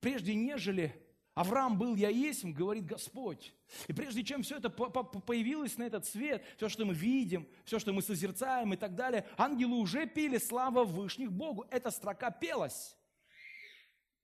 Прежде 0.00 0.34
нежели 0.34 1.06
Авраам 1.36 1.76
был 1.76 1.96
я 1.96 2.08
есть, 2.08 2.46
говорит 2.46 2.86
Господь. 2.86 3.54
И 3.88 3.92
прежде 3.92 4.24
чем 4.24 4.42
все 4.42 4.56
это 4.56 4.70
появилось 4.70 5.76
на 5.76 5.84
этот 5.84 6.06
свет, 6.06 6.42
все, 6.56 6.70
что 6.70 6.86
мы 6.86 6.94
видим, 6.94 7.46
все, 7.66 7.78
что 7.78 7.92
мы 7.92 8.00
созерцаем 8.00 8.72
и 8.72 8.76
так 8.78 8.94
далее, 8.94 9.26
ангелы 9.36 9.76
уже 9.76 10.06
пели 10.06 10.38
слава 10.38 10.84
Вышних 10.84 11.30
Богу. 11.30 11.66
Эта 11.70 11.90
строка 11.90 12.30
пелась. 12.30 12.96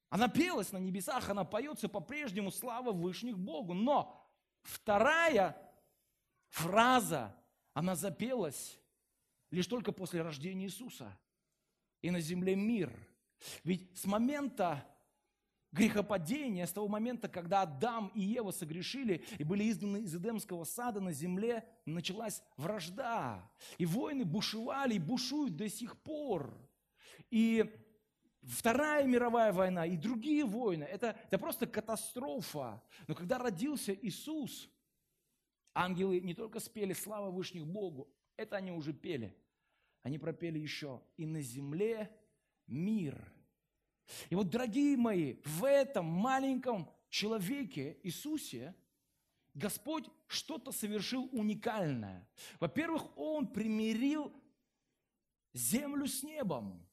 Она 0.09 0.29
пелась 0.29 0.73
на 0.73 0.79
небесах, 0.79 1.29
она 1.29 1.45
поется 1.45 1.87
по-прежнему 1.87 2.51
слава 2.51 2.93
Вышних 2.93 3.39
Богу. 3.39 3.75
Но 3.75 4.27
вторая 4.63 5.55
фраза, 6.53 7.35
она 7.73 7.97
запелась 7.97 8.79
лишь 9.51 9.67
только 9.67 9.91
после 9.91 10.23
рождения 10.23 10.67
Иисуса. 10.67 11.19
И 12.03 12.11
на 12.11 12.21
земле 12.21 12.55
мир. 12.55 12.93
Ведь 13.65 13.97
с 13.99 14.05
момента 14.05 14.87
грехопадения, 15.71 16.67
с 16.67 16.73
того 16.73 16.89
момента, 16.89 17.29
когда 17.29 17.63
Адам 17.63 18.13
и 18.15 18.21
Ева 18.21 18.51
согрешили 18.51 19.25
и 19.39 19.45
были 19.45 19.71
изгнаны 19.71 20.03
из 20.03 20.15
Эдемского 20.15 20.65
сада, 20.65 21.01
на 21.01 21.13
земле 21.13 21.67
началась 21.87 22.43
вражда. 22.57 23.51
И 23.79 23.87
войны 23.87 24.25
бушевали 24.25 24.95
и 24.95 24.99
бушуют 24.99 25.57
до 25.57 25.69
сих 25.69 25.99
пор. 26.03 26.53
И 27.31 27.79
Вторая 28.43 29.07
мировая 29.07 29.53
война 29.53 29.87
и 29.87 29.97
другие 29.97 30.45
войны, 30.45 30.83
это, 30.83 31.17
это 31.27 31.39
просто 31.39 31.67
катастрофа. 31.69 32.83
Но 33.07 33.15
когда 33.15 33.39
родился 33.39 33.95
Иисус, 33.95 34.69
Ангелы 35.75 36.21
не 36.21 36.35
только 36.35 36.61
спели 36.61 36.93
«Слава 36.93 37.31
Вышних 37.31 37.67
Богу», 37.67 38.09
это 38.37 38.57
они 38.57 38.71
уже 38.73 38.93
пели. 38.93 39.35
Они 40.03 40.19
пропели 40.19 40.59
еще 40.59 41.03
«И 41.17 41.27
на 41.27 41.41
земле 41.41 42.11
мир». 42.67 43.33
И 44.31 44.35
вот, 44.35 44.51
дорогие 44.51 44.97
мои, 44.97 45.37
в 45.45 45.65
этом 45.65 46.07
маленьком 46.07 46.91
человеке 47.09 47.99
Иисусе 48.03 48.75
Господь 49.55 50.09
что-то 50.27 50.73
совершил 50.73 51.29
уникальное. 51.33 52.29
Во-первых, 52.59 53.17
Он 53.17 53.47
примирил 53.47 54.33
землю 55.53 56.07
с 56.07 56.23
небом. 56.23 56.87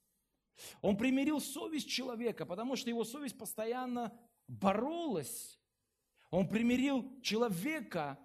Он 0.82 0.98
примирил 0.98 1.40
совесть 1.40 1.90
человека, 1.90 2.46
потому 2.46 2.76
что 2.76 2.90
его 2.90 3.06
совесть 3.06 3.38
постоянно 3.38 4.18
боролась. 4.48 5.58
Он 6.32 6.48
примирил 6.48 7.22
человека 7.22 8.20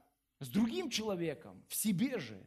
с 0.44 0.48
другим 0.48 0.90
человеком, 0.90 1.62
в 1.68 1.74
себе 1.74 2.18
же. 2.18 2.40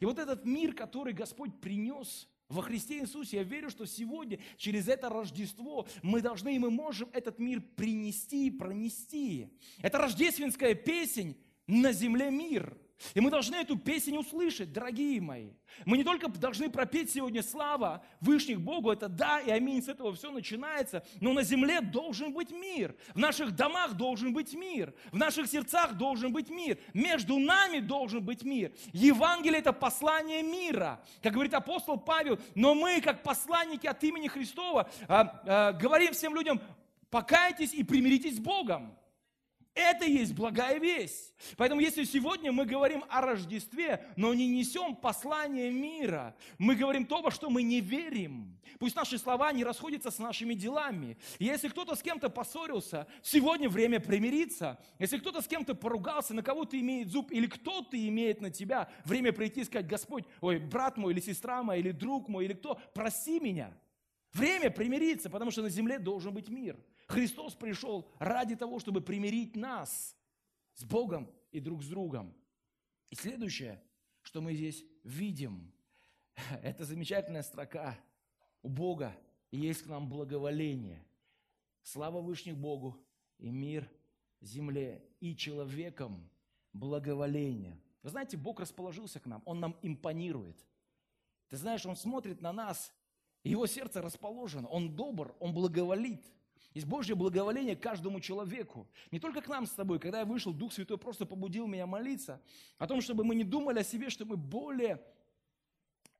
И 0.00 0.04
вот 0.04 0.18
этот 0.18 0.44
мир, 0.44 0.74
который 0.74 1.12
Господь 1.12 1.60
принес 1.60 2.28
во 2.48 2.62
Христе 2.62 3.00
Иисусе, 3.00 3.38
я 3.38 3.42
верю, 3.42 3.70
что 3.70 3.86
сегодня 3.86 4.38
через 4.56 4.88
это 4.88 5.08
Рождество 5.08 5.86
мы 6.02 6.20
должны 6.20 6.54
и 6.54 6.58
мы 6.58 6.70
можем 6.70 7.10
этот 7.12 7.38
мир 7.38 7.60
принести 7.60 8.46
и 8.46 8.50
пронести. 8.50 9.48
Это 9.82 9.98
рождественская 9.98 10.74
песень 10.74 11.36
«На 11.66 11.92
земле 11.92 12.30
мир». 12.30 12.78
И 13.14 13.20
мы 13.20 13.30
должны 13.30 13.56
эту 13.56 13.76
песнь 13.76 14.16
услышать, 14.16 14.72
дорогие 14.72 15.20
мои. 15.20 15.50
Мы 15.84 15.96
не 15.96 16.04
только 16.04 16.28
должны 16.28 16.70
пропеть 16.70 17.10
сегодня 17.10 17.42
слава 17.42 18.04
Вышних 18.20 18.60
Богу, 18.60 18.90
это 18.90 19.08
да 19.08 19.40
и 19.40 19.50
аминь, 19.50 19.82
с 19.82 19.88
этого 19.88 20.14
все 20.14 20.30
начинается, 20.30 21.04
но 21.20 21.32
на 21.32 21.42
земле 21.42 21.80
должен 21.80 22.32
быть 22.32 22.50
мир, 22.50 22.94
в 23.14 23.18
наших 23.18 23.54
домах 23.54 23.94
должен 23.94 24.32
быть 24.32 24.54
мир, 24.54 24.94
в 25.10 25.16
наших 25.16 25.48
сердцах 25.48 25.94
должен 25.94 26.32
быть 26.32 26.48
мир, 26.48 26.78
между 26.92 27.38
нами 27.38 27.80
должен 27.80 28.24
быть 28.24 28.44
мир. 28.44 28.72
Евангелие– 28.92 29.58
это 29.60 29.72
послание 29.72 30.42
мира, 30.42 31.04
как 31.22 31.32
говорит 31.32 31.54
апостол 31.54 31.98
Павел, 31.98 32.38
но 32.54 32.74
мы, 32.74 33.00
как 33.00 33.22
посланники 33.22 33.86
от 33.86 34.02
имени 34.04 34.28
Христова, 34.28 34.88
а, 35.08 35.42
а, 35.46 35.72
говорим 35.72 36.12
всем 36.12 36.34
людям, 36.34 36.60
покайтесь 37.10 37.74
и 37.74 37.82
примиритесь 37.82 38.36
с 38.36 38.40
Богом. 38.40 38.96
Это 39.74 40.04
есть 40.04 40.34
благая 40.34 40.78
весть. 40.78 41.34
Поэтому 41.56 41.80
если 41.80 42.04
сегодня 42.04 42.52
мы 42.52 42.64
говорим 42.64 43.04
о 43.08 43.20
Рождестве, 43.20 44.06
но 44.16 44.32
не 44.32 44.46
несем 44.46 44.94
послание 44.94 45.70
мира, 45.70 46.36
мы 46.58 46.76
говорим 46.76 47.06
то, 47.06 47.22
во 47.22 47.32
что 47.32 47.50
мы 47.50 47.64
не 47.64 47.80
верим. 47.80 48.56
Пусть 48.78 48.94
наши 48.94 49.18
слова 49.18 49.50
не 49.52 49.64
расходятся 49.64 50.12
с 50.12 50.20
нашими 50.20 50.54
делами. 50.54 51.18
И 51.40 51.46
если 51.46 51.68
кто-то 51.68 51.96
с 51.96 52.02
кем-то 52.02 52.30
поссорился, 52.30 53.08
сегодня 53.20 53.68
время 53.68 53.98
примириться. 53.98 54.78
Если 55.00 55.18
кто-то 55.18 55.42
с 55.42 55.48
кем-то 55.48 55.74
поругался, 55.74 56.34
на 56.34 56.42
кого-то 56.42 56.78
имеет 56.78 57.08
зуб, 57.08 57.32
или 57.32 57.46
кто-то 57.46 57.96
имеет 57.96 58.40
на 58.40 58.50
тебя, 58.50 58.88
время 59.04 59.32
прийти 59.32 59.62
и 59.62 59.64
сказать, 59.64 59.88
Господь, 59.88 60.24
ой, 60.40 60.60
брат 60.60 60.96
мой, 60.96 61.12
или 61.12 61.20
сестра 61.20 61.64
моя, 61.64 61.80
или 61.80 61.90
друг 61.90 62.28
мой, 62.28 62.44
или 62.44 62.52
кто, 62.52 62.78
проси 62.94 63.40
меня. 63.40 63.76
Время 64.32 64.70
примириться, 64.70 65.30
потому 65.30 65.50
что 65.50 65.62
на 65.62 65.68
земле 65.68 65.98
должен 65.98 66.32
быть 66.32 66.48
мир. 66.48 66.76
Христос 67.14 67.54
пришел 67.54 68.10
ради 68.18 68.56
того, 68.56 68.80
чтобы 68.80 69.00
примирить 69.00 69.54
нас 69.54 70.16
с 70.74 70.82
Богом 70.82 71.30
и 71.52 71.60
друг 71.60 71.84
с 71.84 71.86
другом. 71.86 72.34
И 73.10 73.14
следующее, 73.14 73.80
что 74.22 74.40
мы 74.40 74.54
здесь 74.54 74.84
видим, 75.04 75.72
это 76.62 76.84
замечательная 76.84 77.44
строка. 77.44 77.96
У 78.62 78.68
Бога 78.68 79.16
есть 79.52 79.82
к 79.82 79.86
нам 79.86 80.08
благоволение. 80.08 81.06
Слава 81.84 82.20
Вышних 82.20 82.56
Богу 82.56 82.96
и 83.38 83.48
мир 83.48 83.88
земле 84.40 85.08
и 85.20 85.36
человеком 85.36 86.28
благоволение. 86.72 87.80
Вы 88.02 88.10
знаете, 88.10 88.36
Бог 88.36 88.58
расположился 88.58 89.20
к 89.20 89.26
нам, 89.26 89.40
Он 89.44 89.60
нам 89.60 89.76
импонирует. 89.82 90.56
Ты 91.48 91.58
знаешь, 91.58 91.86
Он 91.86 91.94
смотрит 91.94 92.40
на 92.40 92.52
нас, 92.52 92.92
Его 93.44 93.68
сердце 93.68 94.02
расположено, 94.02 94.66
Он 94.66 94.96
добр, 94.96 95.36
Он 95.38 95.54
благоволит. 95.54 96.24
Есть 96.74 96.88
Божье 96.88 97.14
благоволение 97.14 97.76
каждому 97.76 98.18
человеку. 98.20 98.88
Не 99.12 99.20
только 99.20 99.40
к 99.40 99.48
нам 99.48 99.64
с 99.64 99.70
тобой. 99.70 100.00
Когда 100.00 100.18
я 100.20 100.24
вышел, 100.24 100.52
Дух 100.52 100.72
Святой 100.72 100.98
просто 100.98 101.24
побудил 101.24 101.68
меня 101.68 101.86
молиться 101.86 102.42
о 102.78 102.88
том, 102.88 103.00
чтобы 103.00 103.24
мы 103.24 103.36
не 103.36 103.44
думали 103.44 103.78
о 103.78 103.84
себе, 103.84 104.10
что 104.10 104.24
мы 104.24 104.36
более 104.36 105.00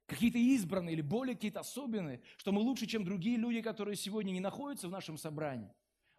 какие-то 0.06 0.38
избранные 0.38 0.92
или 0.92 1.00
более 1.00 1.34
какие-то 1.34 1.60
особенные, 1.60 2.22
что 2.36 2.52
мы 2.52 2.60
лучше, 2.60 2.86
чем 2.86 3.04
другие 3.04 3.36
люди, 3.36 3.62
которые 3.62 3.96
сегодня 3.96 4.30
не 4.30 4.40
находятся 4.40 4.86
в 4.86 4.92
нашем 4.92 5.18
собрании. 5.18 5.72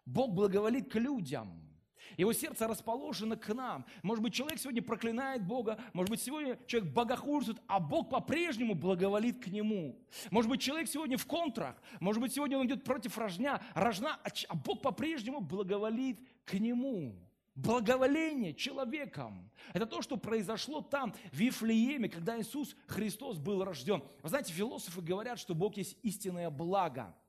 Бог 0.04 0.32
благоволит 0.32 0.90
к 0.90 0.96
людям. 0.96 1.75
Его 2.16 2.32
сердце 2.32 2.66
расположено 2.66 3.36
к 3.36 3.52
нам. 3.52 3.84
Может 4.02 4.22
быть, 4.22 4.34
человек 4.34 4.58
сегодня 4.58 4.82
проклинает 4.82 5.44
Бога, 5.44 5.78
может 5.92 6.10
быть, 6.10 6.20
сегодня 6.20 6.58
человек 6.66 6.92
богохульствует, 6.92 7.60
а 7.66 7.80
Бог 7.80 8.10
по-прежнему 8.10 8.74
благоволит 8.74 9.42
к 9.42 9.48
нему. 9.48 9.98
Может 10.30 10.50
быть, 10.50 10.60
человек 10.60 10.88
сегодня 10.88 11.18
в 11.18 11.26
контрах, 11.26 11.76
может 12.00 12.20
быть, 12.20 12.32
сегодня 12.32 12.58
он 12.58 12.66
идет 12.66 12.84
против 12.84 13.16
рожня, 13.18 13.60
рожна, 13.74 14.18
а, 14.22 14.28
а 14.48 14.54
Бог 14.54 14.82
по-прежнему 14.82 15.40
благоволит 15.40 16.20
к 16.44 16.54
нему. 16.54 17.16
Благоволение 17.54 18.52
человеком. 18.52 19.50
Это 19.72 19.86
то, 19.86 20.02
что 20.02 20.18
произошло 20.18 20.82
там, 20.82 21.14
в 21.32 21.36
Вифлееме, 21.36 22.10
когда 22.10 22.38
Иисус 22.38 22.76
Христос 22.86 23.38
был 23.38 23.64
рожден. 23.64 24.02
Вы 24.22 24.28
знаете, 24.28 24.52
философы 24.52 25.00
говорят, 25.00 25.38
что 25.38 25.54
Бог 25.54 25.76
есть 25.78 25.96
истинное 26.02 26.50
благо– 26.50 27.14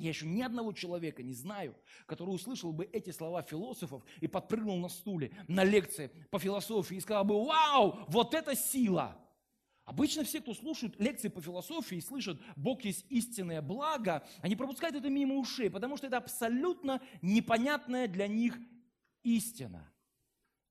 я 0.00 0.08
еще 0.08 0.26
ни 0.26 0.42
одного 0.42 0.72
человека 0.72 1.22
не 1.22 1.34
знаю, 1.34 1.74
который 2.06 2.30
услышал 2.30 2.72
бы 2.72 2.84
эти 2.84 3.10
слова 3.10 3.42
философов 3.42 4.02
и 4.20 4.26
подпрыгнул 4.26 4.78
на 4.78 4.88
стуле 4.88 5.32
на 5.48 5.64
лекции 5.64 6.10
по 6.30 6.38
философии 6.38 6.96
и 6.96 7.00
сказал 7.00 7.24
бы, 7.24 7.44
вау, 7.44 8.04
вот 8.08 8.34
это 8.34 8.54
сила. 8.54 9.16
Обычно 9.84 10.22
все, 10.22 10.40
кто 10.40 10.54
слушают 10.54 11.00
лекции 11.00 11.28
по 11.28 11.40
философии 11.40 11.98
и 11.98 12.00
слышат, 12.00 12.40
Бог 12.54 12.84
есть 12.84 13.04
истинное 13.08 13.60
благо, 13.60 14.24
они 14.40 14.54
пропускают 14.54 14.94
это 14.94 15.08
мимо 15.10 15.34
ушей, 15.34 15.68
потому 15.68 15.96
что 15.96 16.06
это 16.06 16.18
абсолютно 16.18 17.00
непонятная 17.22 18.06
для 18.06 18.28
них 18.28 18.56
истина. 19.24 19.92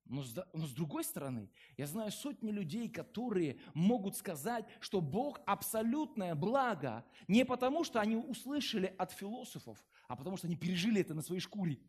Но 0.10 0.24
с, 0.24 0.36
но 0.54 0.66
с 0.66 0.72
другой 0.72 1.04
стороны, 1.04 1.52
я 1.78 1.86
знаю 1.86 2.12
сотни 2.12 2.50
людей, 2.50 2.90
которые 2.90 3.60
могут 3.76 4.18
сказать, 4.18 4.66
что 4.80 5.02
Бог 5.02 5.40
абсолютное 5.46 6.34
благо 6.34 7.06
не 7.28 7.46
потому, 7.46 7.84
что 7.84 8.02
они 8.02 8.16
услышали 8.16 8.94
от 8.98 9.12
философов, 9.12 9.78
а 10.08 10.16
потому 10.16 10.36
что 10.36 10.48
они 10.48 10.56
пережили 10.56 11.00
это 11.00 11.14
на 11.14 11.22
своей 11.22 11.42
шкуре. 11.42 11.80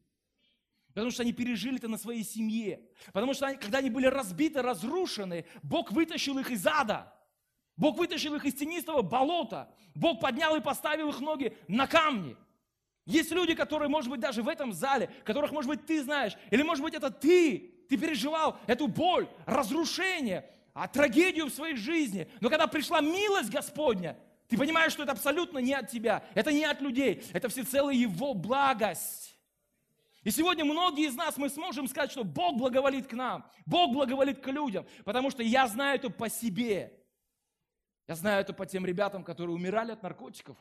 Потому 0.88 1.10
что 1.10 1.22
они 1.22 1.32
пережили 1.32 1.78
это 1.78 1.88
на 1.88 1.96
своей 1.96 2.22
семье. 2.22 2.86
Потому 3.14 3.32
что 3.32 3.46
они, 3.46 3.56
когда 3.56 3.78
они 3.78 3.88
были 3.88 4.06
разбиты, 4.06 4.60
разрушены, 4.60 5.46
Бог 5.62 5.90
вытащил 5.90 6.38
их 6.38 6.50
из 6.50 6.66
ада. 6.66 7.14
Бог 7.76 7.96
вытащил 7.96 8.34
их 8.34 8.44
из 8.44 8.52
тенистого 8.52 9.00
болота. 9.00 9.72
Бог 9.94 10.20
поднял 10.20 10.54
и 10.56 10.60
поставил 10.60 11.08
их 11.08 11.20
ноги 11.20 11.56
на 11.68 11.86
камни. 11.86 12.36
Есть 13.06 13.30
люди, 13.30 13.54
которые, 13.54 13.88
может 13.88 14.10
быть, 14.10 14.20
даже 14.20 14.42
в 14.42 14.48
этом 14.48 14.74
зале, 14.74 15.08
которых, 15.24 15.52
может 15.52 15.70
быть, 15.70 15.86
ты 15.86 16.02
знаешь, 16.02 16.36
или, 16.50 16.62
может 16.62 16.84
быть, 16.84 16.92
это 16.92 17.10
ты, 17.10 17.79
ты 17.90 17.96
переживал 17.96 18.56
эту 18.68 18.86
боль, 18.86 19.28
разрушение, 19.46 20.48
а 20.72 20.86
трагедию 20.86 21.46
в 21.46 21.50
своей 21.50 21.74
жизни. 21.74 22.30
Но 22.40 22.48
когда 22.48 22.68
пришла 22.68 23.00
милость 23.00 23.50
Господня, 23.50 24.16
ты 24.46 24.56
понимаешь, 24.56 24.92
что 24.92 25.02
это 25.02 25.10
абсолютно 25.10 25.58
не 25.58 25.74
от 25.74 25.90
тебя, 25.90 26.24
это 26.34 26.52
не 26.52 26.64
от 26.64 26.80
людей, 26.80 27.24
это 27.32 27.48
всецело 27.48 27.90
Его 27.90 28.32
благость. 28.32 29.36
И 30.22 30.30
сегодня 30.30 30.64
многие 30.64 31.08
из 31.08 31.16
нас, 31.16 31.36
мы 31.36 31.48
сможем 31.48 31.88
сказать, 31.88 32.12
что 32.12 32.22
Бог 32.22 32.58
благоволит 32.58 33.08
к 33.08 33.12
нам, 33.14 33.44
Бог 33.66 33.92
благоволит 33.92 34.38
к 34.38 34.46
людям, 34.46 34.86
потому 35.04 35.30
что 35.30 35.42
я 35.42 35.66
знаю 35.66 35.96
это 35.96 36.10
по 36.10 36.28
себе. 36.28 36.96
Я 38.06 38.14
знаю 38.14 38.40
это 38.40 38.52
по 38.52 38.66
тем 38.66 38.86
ребятам, 38.86 39.24
которые 39.24 39.56
умирали 39.56 39.90
от 39.90 40.02
наркотиков. 40.04 40.56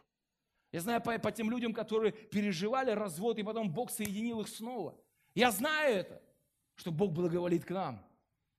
Я 0.72 0.82
знаю 0.82 1.00
по, 1.00 1.16
по 1.20 1.32
тем 1.32 1.52
людям, 1.52 1.74
которые 1.74 2.12
переживали 2.12 2.90
развод, 2.90 3.38
и 3.38 3.44
потом 3.44 3.70
Бог 3.70 3.92
соединил 3.92 4.42
их 4.42 4.48
снова. 4.48 5.00
Я 5.36 5.52
знаю 5.52 5.96
это 5.96 6.22
что 6.80 6.92
Бог 6.94 7.12
благоволит 7.12 7.66
к 7.66 7.72
нам. 7.72 8.02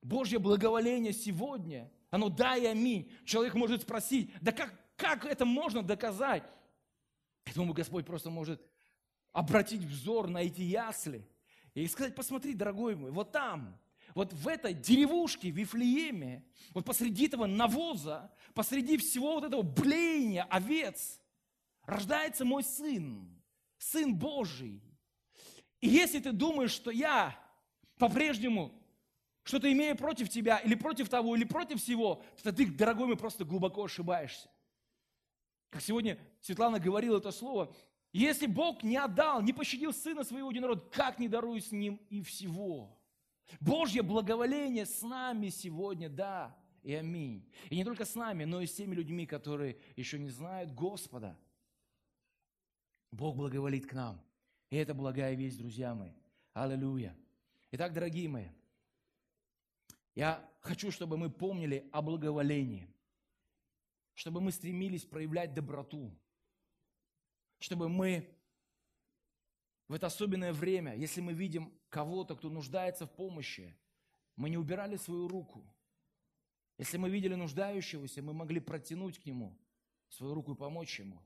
Божье 0.02 0.38
благоволение 0.38 1.14
сегодня, 1.14 1.90
оно 2.10 2.28
да 2.28 2.54
и 2.54 2.66
аминь. 2.66 3.10
Человек 3.24 3.54
может 3.54 3.82
спросить, 3.82 4.30
да 4.42 4.52
как, 4.52 4.74
как 4.96 5.24
это 5.24 5.46
можно 5.46 5.82
доказать? 5.82 6.44
Я 7.46 7.54
думаю, 7.54 7.72
Господь 7.72 8.04
просто 8.04 8.28
может 8.28 8.62
обратить 9.32 9.80
взор 9.80 10.28
на 10.28 10.38
эти 10.38 10.60
ясли 10.60 11.26
и 11.72 11.86
сказать, 11.86 12.14
посмотри, 12.14 12.52
дорогой 12.52 12.94
мой, 12.94 13.10
вот 13.10 13.32
там, 13.32 13.80
вот 14.14 14.34
в 14.34 14.48
этой 14.48 14.74
деревушке, 14.74 15.50
в 15.50 15.56
Вифлееме, 15.56 16.44
вот 16.74 16.84
посреди 16.84 17.26
этого 17.26 17.46
навоза, 17.46 18.30
посреди 18.52 18.98
всего 18.98 19.34
вот 19.34 19.44
этого 19.44 19.62
блеяния 19.62 20.44
овец, 20.44 21.22
рождается 21.86 22.44
мой 22.44 22.64
сын, 22.64 23.40
сын 23.78 24.14
Божий. 24.14 24.82
И 25.80 25.88
если 25.88 26.18
ты 26.18 26.32
думаешь, 26.32 26.72
что 26.72 26.90
я 26.90 27.34
по-прежнему 28.00 28.72
что-то 29.44 29.72
имея 29.72 29.94
против 29.94 30.28
тебя, 30.28 30.58
или 30.58 30.74
против 30.74 31.08
того, 31.08 31.36
или 31.36 31.44
против 31.44 31.80
всего, 31.80 32.22
то 32.42 32.52
ты, 32.52 32.66
дорогой 32.66 33.06
мой, 33.06 33.16
просто 33.16 33.44
глубоко 33.44 33.84
ошибаешься. 33.84 34.48
Как 35.70 35.82
сегодня 35.82 36.18
Светлана 36.40 36.80
говорила 36.80 37.18
это 37.18 37.30
слово, 37.30 37.72
если 38.12 38.46
Бог 38.46 38.82
не 38.82 38.96
отдал, 38.96 39.40
не 39.40 39.52
пощадил 39.52 39.92
Сына 39.92 40.24
Своего 40.24 40.48
один 40.48 40.64
род, 40.64 40.90
как 40.92 41.20
не 41.20 41.28
дарует 41.28 41.64
с 41.64 41.70
Ним 41.70 42.00
и 42.10 42.22
всего? 42.22 42.98
Божье 43.60 44.02
благоволение 44.02 44.86
с 44.86 45.02
нами 45.02 45.48
сегодня, 45.48 46.08
да, 46.08 46.56
и 46.82 46.94
аминь. 46.94 47.48
И 47.68 47.76
не 47.76 47.84
только 47.84 48.04
с 48.04 48.14
нами, 48.14 48.44
но 48.44 48.60
и 48.60 48.66
с 48.66 48.74
теми 48.74 48.94
людьми, 48.94 49.26
которые 49.26 49.78
еще 49.96 50.18
не 50.18 50.30
знают 50.30 50.72
Господа. 50.72 51.38
Бог 53.12 53.36
благоволит 53.36 53.86
к 53.86 53.92
нам. 53.92 54.20
И 54.70 54.76
это 54.76 54.94
благая 54.94 55.34
весть, 55.34 55.58
друзья 55.58 55.94
мои. 55.94 56.12
Аллилуйя. 56.52 57.16
Итак, 57.72 57.92
дорогие 57.92 58.28
мои, 58.28 58.48
я 60.16 60.52
хочу, 60.60 60.90
чтобы 60.90 61.16
мы 61.16 61.30
помнили 61.30 61.88
о 61.92 62.02
благоволении, 62.02 62.92
чтобы 64.14 64.40
мы 64.40 64.50
стремились 64.50 65.04
проявлять 65.04 65.54
доброту, 65.54 66.12
чтобы 67.60 67.88
мы 67.88 68.36
в 69.86 69.94
это 69.94 70.08
особенное 70.08 70.52
время, 70.52 70.96
если 70.96 71.20
мы 71.20 71.32
видим 71.32 71.72
кого-то, 71.90 72.34
кто 72.34 72.50
нуждается 72.50 73.06
в 73.06 73.14
помощи, 73.14 73.76
мы 74.34 74.50
не 74.50 74.56
убирали 74.56 74.96
свою 74.96 75.28
руку. 75.28 75.64
Если 76.76 76.96
мы 76.96 77.08
видели 77.08 77.34
нуждающегося, 77.36 78.20
мы 78.20 78.32
могли 78.32 78.58
протянуть 78.58 79.20
к 79.20 79.26
нему 79.26 79.56
свою 80.08 80.34
руку 80.34 80.54
и 80.54 80.56
помочь 80.56 80.98
ему, 80.98 81.22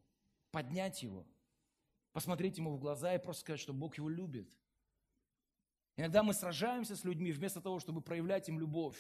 поднять 0.50 1.02
его, 1.02 1.26
посмотреть 2.12 2.58
ему 2.58 2.76
в 2.76 2.80
глаза 2.80 3.14
и 3.14 3.22
просто 3.22 3.40
сказать, 3.40 3.60
что 3.60 3.72
Бог 3.72 3.96
его 3.96 4.10
любит– 4.10 4.54
Иногда 5.96 6.22
мы 6.22 6.34
сражаемся 6.34 6.96
с 6.96 7.04
людьми 7.04 7.30
вместо 7.32 7.60
того, 7.60 7.78
чтобы 7.78 8.00
проявлять 8.00 8.48
им 8.48 8.58
любовь. 8.58 8.98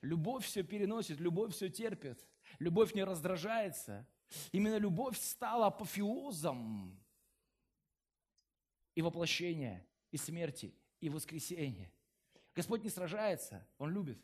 Любовь 0.00 0.44
все 0.44 0.62
переносит, 0.62 1.20
любовь 1.20 1.54
все 1.54 1.68
терпит, 1.68 2.26
любовь 2.58 2.94
не 2.94 3.04
раздражается. 3.04 4.06
Именно 4.52 4.78
любовь 4.78 5.18
стала 5.18 5.66
апофеозом 5.66 6.98
и 8.94 9.02
воплощения, 9.02 9.86
и 10.10 10.16
смерти, 10.16 10.74
и 11.00 11.08
воскресения. 11.08 11.92
Господь 12.54 12.82
не 12.82 12.90
сражается, 12.90 13.66
Он 13.78 13.92
любит. 13.92 14.18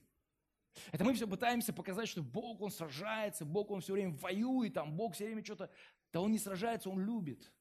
Это 0.90 1.04
мы 1.04 1.12
все 1.12 1.28
пытаемся 1.28 1.72
показать, 1.74 2.08
что 2.08 2.22
Бог, 2.22 2.62
Он 2.62 2.70
сражается, 2.70 3.44
Бог, 3.44 3.70
Он 3.70 3.82
все 3.82 3.92
время 3.92 4.14
воюет, 4.14 4.74
там, 4.74 4.96
Бог 4.96 5.14
все 5.14 5.26
время 5.26 5.44
что-то... 5.44 5.70
Да 6.12 6.22
Он 6.22 6.32
не 6.32 6.38
сражается, 6.38 6.88
Он 6.88 6.98
любит. 6.98 7.52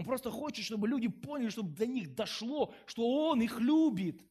Он 0.00 0.06
просто 0.06 0.30
хочет, 0.30 0.64
чтобы 0.64 0.88
люди 0.88 1.08
поняли, 1.08 1.50
чтобы 1.50 1.76
до 1.76 1.86
них 1.86 2.14
дошло, 2.14 2.72
что 2.86 3.06
Он 3.06 3.42
их 3.42 3.60
любит. 3.60 4.24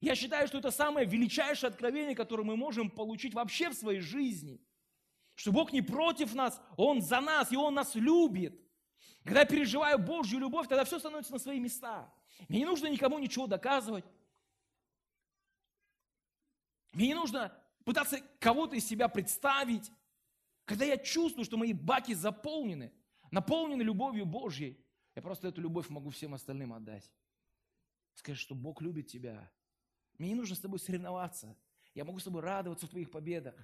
Я 0.00 0.14
считаю, 0.14 0.46
что 0.46 0.58
это 0.58 0.70
самое 0.70 1.08
величайшее 1.08 1.70
откровение, 1.70 2.14
которое 2.14 2.44
мы 2.44 2.56
можем 2.56 2.88
получить 2.88 3.34
вообще 3.34 3.70
в 3.70 3.74
своей 3.74 3.98
жизни. 3.98 4.64
Что 5.34 5.50
Бог 5.50 5.72
не 5.72 5.82
против 5.82 6.36
нас, 6.36 6.62
Он 6.76 7.02
за 7.02 7.20
нас, 7.20 7.50
и 7.50 7.56
Он 7.56 7.74
нас 7.74 7.96
любит. 7.96 8.60
Когда 9.24 9.40
я 9.40 9.46
переживаю 9.46 9.98
Божью 9.98 10.38
любовь, 10.38 10.68
тогда 10.68 10.84
все 10.84 11.00
становится 11.00 11.32
на 11.32 11.40
свои 11.40 11.58
места. 11.58 12.08
Мне 12.48 12.60
не 12.60 12.64
нужно 12.64 12.86
никому 12.86 13.18
ничего 13.18 13.48
доказывать. 13.48 14.04
Мне 16.92 17.08
не 17.08 17.14
нужно 17.14 17.52
пытаться 17.84 18.20
кого-то 18.38 18.76
из 18.76 18.86
себя 18.86 19.08
представить. 19.08 19.90
Когда 20.64 20.84
я 20.84 20.96
чувствую, 20.96 21.44
что 21.44 21.56
мои 21.56 21.72
баки 21.72 22.14
заполнены, 22.14 22.92
наполнены 23.30 23.82
любовью 23.82 24.26
Божьей, 24.26 24.84
я 25.14 25.22
просто 25.22 25.48
эту 25.48 25.60
любовь 25.60 25.88
могу 25.88 26.10
всем 26.10 26.34
остальным 26.34 26.72
отдать. 26.72 27.10
Сказать, 28.14 28.38
что 28.38 28.54
Бог 28.54 28.80
любит 28.82 29.08
тебя. 29.08 29.50
Мне 30.18 30.30
не 30.30 30.34
нужно 30.34 30.54
с 30.54 30.60
тобой 30.60 30.78
соревноваться. 30.78 31.56
Я 31.94 32.04
могу 32.04 32.18
с 32.18 32.24
тобой 32.24 32.42
радоваться 32.42 32.86
в 32.86 32.90
твоих 32.90 33.10
победах, 33.10 33.54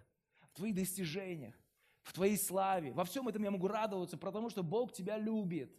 в 0.50 0.56
твоих 0.56 0.74
достижениях, 0.74 1.54
в 2.02 2.12
твоей 2.12 2.36
славе. 2.36 2.92
Во 2.92 3.04
всем 3.04 3.28
этом 3.28 3.42
я 3.42 3.50
могу 3.50 3.68
радоваться, 3.68 4.16
потому 4.16 4.50
что 4.50 4.62
Бог 4.62 4.92
тебя 4.92 5.18
любит. 5.18 5.76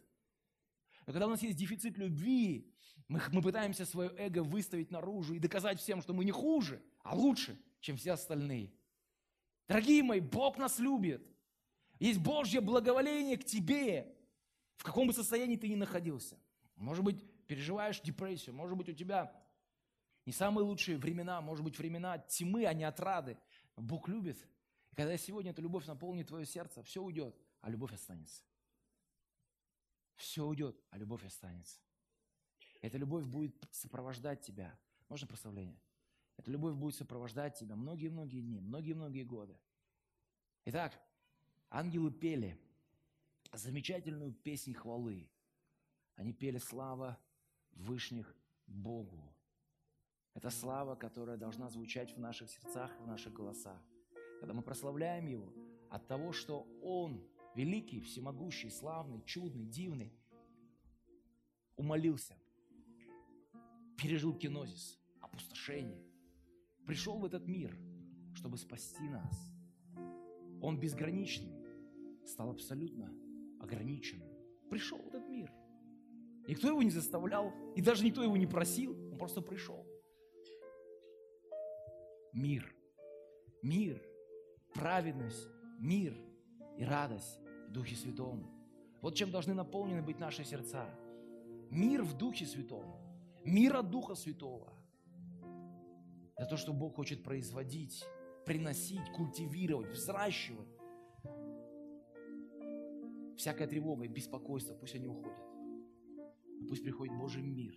Но 1.06 1.12
когда 1.12 1.26
у 1.26 1.30
нас 1.30 1.42
есть 1.42 1.58
дефицит 1.58 1.96
любви, 1.98 2.72
мы, 3.08 3.20
мы 3.32 3.42
пытаемся 3.42 3.86
свое 3.86 4.10
эго 4.16 4.42
выставить 4.42 4.90
наружу 4.90 5.34
и 5.34 5.38
доказать 5.38 5.80
всем, 5.80 6.02
что 6.02 6.12
мы 6.12 6.24
не 6.24 6.30
хуже, 6.30 6.82
а 7.02 7.14
лучше, 7.14 7.58
чем 7.80 7.96
все 7.96 8.12
остальные. 8.12 8.72
Дорогие 9.66 10.02
мои, 10.02 10.20
Бог 10.20 10.58
нас 10.58 10.78
любит. 10.78 11.26
Есть 11.98 12.20
Божье 12.20 12.60
благоволение 12.60 13.36
к 13.36 13.44
тебе, 13.44 14.14
в 14.76 14.84
каком 14.84 15.08
бы 15.08 15.12
состоянии 15.12 15.56
ты 15.56 15.68
ни 15.68 15.74
находился. 15.74 16.38
Может 16.76 17.04
быть, 17.04 17.24
переживаешь 17.46 18.00
депрессию, 18.00 18.54
может 18.54 18.76
быть, 18.76 18.88
у 18.88 18.92
тебя 18.92 19.34
не 20.24 20.32
самые 20.32 20.64
лучшие 20.64 20.98
времена, 20.98 21.40
может 21.40 21.64
быть, 21.64 21.78
времена 21.78 22.18
тьмы, 22.18 22.66
а 22.66 22.74
не 22.74 22.84
отрады. 22.84 23.38
Бог 23.76 24.08
любит. 24.08 24.38
И 24.92 24.94
когда 24.94 25.16
сегодня 25.16 25.50
эта 25.50 25.62
любовь 25.62 25.86
наполнит 25.86 26.28
твое 26.28 26.44
сердце, 26.44 26.82
все 26.82 27.02
уйдет, 27.02 27.34
а 27.62 27.70
любовь 27.70 27.92
останется. 27.92 28.42
Все 30.16 30.44
уйдет, 30.44 30.78
а 30.90 30.98
любовь 30.98 31.24
останется. 31.24 31.80
Эта 32.80 32.98
любовь 32.98 33.24
будет 33.24 33.56
сопровождать 33.70 34.42
тебя. 34.42 34.78
Можно 35.08 35.26
прославление? 35.26 35.80
Эта 36.36 36.50
любовь 36.50 36.74
будет 36.74 36.94
сопровождать 36.94 37.58
тебя 37.58 37.74
многие-многие 37.74 38.40
дни, 38.40 38.60
многие-многие 38.60 39.24
годы. 39.24 39.58
Итак, 40.66 41.00
ангелы 41.70 42.10
пели 42.10 42.58
замечательную 43.52 44.32
песнь 44.32 44.74
хвалы. 44.74 45.30
Они 46.16 46.32
пели 46.32 46.58
слава 46.58 47.18
Вышних 47.72 48.34
Богу. 48.66 49.34
Это 50.34 50.50
слава, 50.50 50.94
которая 50.94 51.36
должна 51.36 51.68
звучать 51.68 52.14
в 52.14 52.20
наших 52.20 52.50
сердцах, 52.50 52.96
в 53.00 53.06
наших 53.06 53.32
голосах. 53.32 53.80
Когда 54.40 54.54
мы 54.54 54.62
прославляем 54.62 55.26
Его 55.26 55.52
от 55.90 56.06
того, 56.06 56.32
что 56.32 56.66
Он 56.82 57.24
великий, 57.54 58.00
всемогущий, 58.00 58.70
славный, 58.70 59.22
чудный, 59.24 59.64
дивный, 59.64 60.12
умолился, 61.76 62.36
пережил 63.96 64.34
кинозис, 64.34 64.98
опустошение, 65.20 66.04
пришел 66.86 67.18
в 67.18 67.24
этот 67.24 67.46
мир, 67.46 67.76
чтобы 68.34 68.58
спасти 68.58 69.08
нас. 69.08 69.57
Он 70.60 70.78
безграничный, 70.78 71.52
стал 72.24 72.50
абсолютно 72.50 73.12
ограниченным. 73.60 74.28
Пришел 74.70 74.98
в 74.98 75.06
этот 75.08 75.28
мир. 75.28 75.52
Никто 76.46 76.68
его 76.68 76.82
не 76.82 76.90
заставлял, 76.90 77.52
и 77.76 77.82
даже 77.82 78.04
никто 78.04 78.22
его 78.22 78.36
не 78.36 78.46
просил, 78.46 78.92
он 79.12 79.18
просто 79.18 79.42
пришел. 79.42 79.86
Мир, 82.32 82.74
мир, 83.62 84.02
праведность, 84.74 85.48
мир 85.78 86.14
и 86.78 86.84
радость 86.84 87.40
в 87.68 87.72
Духе 87.72 87.96
Святом. 87.96 88.50
Вот 89.00 89.14
чем 89.14 89.30
должны 89.30 89.54
наполнены 89.54 90.02
быть 90.02 90.18
наши 90.18 90.44
сердца. 90.44 90.88
Мир 91.70 92.02
в 92.02 92.16
Духе 92.16 92.46
Святом. 92.46 92.84
Мир 93.44 93.76
от 93.76 93.90
Духа 93.90 94.14
Святого. 94.14 94.72
Это 96.36 96.50
то, 96.50 96.56
что 96.56 96.72
Бог 96.72 96.94
хочет 96.94 97.22
производить, 97.22 98.04
приносить, 98.48 99.12
культивировать, 99.14 99.90
взращивать. 99.90 100.68
Всякая 103.36 103.68
тревога 103.68 104.06
и 104.06 104.08
беспокойство, 104.08 104.74
пусть 104.74 104.94
они 104.94 105.06
уходят. 105.06 105.38
Пусть 106.66 106.82
приходит 106.82 107.16
Божий 107.16 107.42
мир 107.42 107.76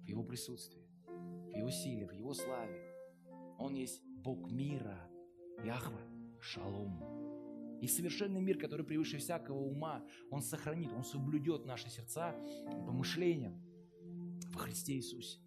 в 0.00 0.06
Его 0.06 0.22
присутствии, 0.22 0.86
в 1.06 1.56
Его 1.56 1.70
силе, 1.70 2.06
в 2.06 2.12
Его 2.12 2.32
славе. 2.34 2.94
Он 3.58 3.74
есть 3.74 4.00
Бог 4.04 4.50
мира, 4.50 5.10
Яхва, 5.64 6.00
Шалом. 6.40 7.80
И 7.82 7.88
совершенный 7.88 8.40
мир, 8.40 8.58
который 8.58 8.86
превыше 8.86 9.18
всякого 9.18 9.58
ума, 9.58 10.06
Он 10.30 10.40
сохранит, 10.40 10.92
Он 10.92 11.02
соблюдет 11.02 11.66
наши 11.66 11.90
сердца 11.90 12.36
и 12.68 12.86
помышления 12.86 13.60
во 14.52 14.60
Христе 14.60 14.94
Иисусе. 14.94 15.40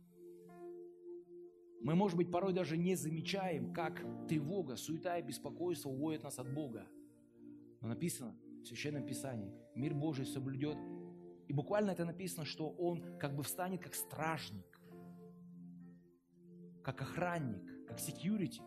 Мы, 1.83 1.95
может 1.95 2.15
быть, 2.15 2.31
порой 2.31 2.53
даже 2.53 2.77
не 2.77 2.95
замечаем, 2.95 3.73
как 3.73 4.01
тревога, 4.27 4.77
суета 4.77 5.17
и 5.17 5.21
беспокойство 5.21 5.89
уводят 5.89 6.23
нас 6.23 6.39
от 6.39 6.51
Бога. 6.53 6.87
Но 7.81 7.89
написано 7.89 8.37
в 8.61 8.67
Священном 8.67 9.05
Писании, 9.05 9.53
мир 9.75 9.93
Божий 9.93 10.25
соблюдет. 10.25 10.77
И 11.49 11.53
буквально 11.53 11.91
это 11.91 12.05
написано, 12.05 12.45
что 12.45 12.69
Он 12.69 13.17
как 13.19 13.35
бы 13.35 13.43
встанет 13.43 13.81
как 13.81 13.95
стражник, 13.95 14.79
как 16.83 17.01
охранник, 17.01 17.85
как 17.85 17.99
security, 17.99 18.61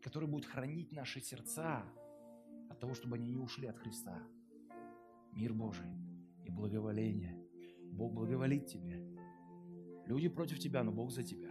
который 0.00 0.28
будет 0.28 0.44
хранить 0.44 0.92
наши 0.92 1.20
сердца, 1.20 1.84
от 2.70 2.78
того, 2.78 2.94
чтобы 2.94 3.16
они 3.16 3.26
не 3.26 3.36
ушли 3.36 3.66
от 3.66 3.76
Христа. 3.76 4.22
Мир 5.32 5.52
Божий 5.52 5.90
и 6.44 6.50
благоволение. 6.50 7.36
Бог 7.90 8.12
благоволит 8.12 8.66
тебе. 8.66 9.04
Люди 10.06 10.28
против 10.28 10.60
тебя, 10.60 10.84
но 10.84 10.92
Бог 10.92 11.10
за 11.10 11.24
тебя. 11.24 11.49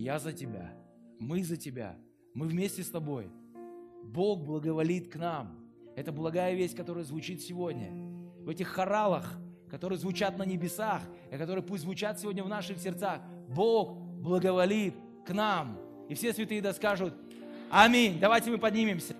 Я 0.00 0.18
за 0.18 0.32
тебя. 0.32 0.72
Мы 1.18 1.44
за 1.44 1.58
тебя. 1.58 1.94
Мы 2.32 2.46
вместе 2.46 2.82
с 2.82 2.88
тобой. 2.88 3.30
Бог 4.02 4.42
благоволит 4.44 5.12
к 5.12 5.16
нам. 5.16 5.58
Это 5.94 6.10
благая 6.10 6.54
весть, 6.54 6.74
которая 6.74 7.04
звучит 7.04 7.42
сегодня. 7.42 7.90
В 8.42 8.48
этих 8.48 8.68
хоралах, 8.68 9.38
которые 9.68 9.98
звучат 9.98 10.38
на 10.38 10.44
небесах, 10.44 11.02
и 11.30 11.36
которые 11.36 11.62
пусть 11.62 11.82
звучат 11.82 12.18
сегодня 12.18 12.42
в 12.42 12.48
наших 12.48 12.78
сердцах. 12.78 13.20
Бог 13.48 13.94
благоволит 13.94 14.94
к 15.26 15.34
нам. 15.34 15.78
И 16.08 16.14
все 16.14 16.32
святые 16.32 16.62
да 16.62 16.72
скажут 16.72 17.14
Аминь. 17.70 18.18
Давайте 18.18 18.50
мы 18.50 18.56
поднимемся. 18.58 19.14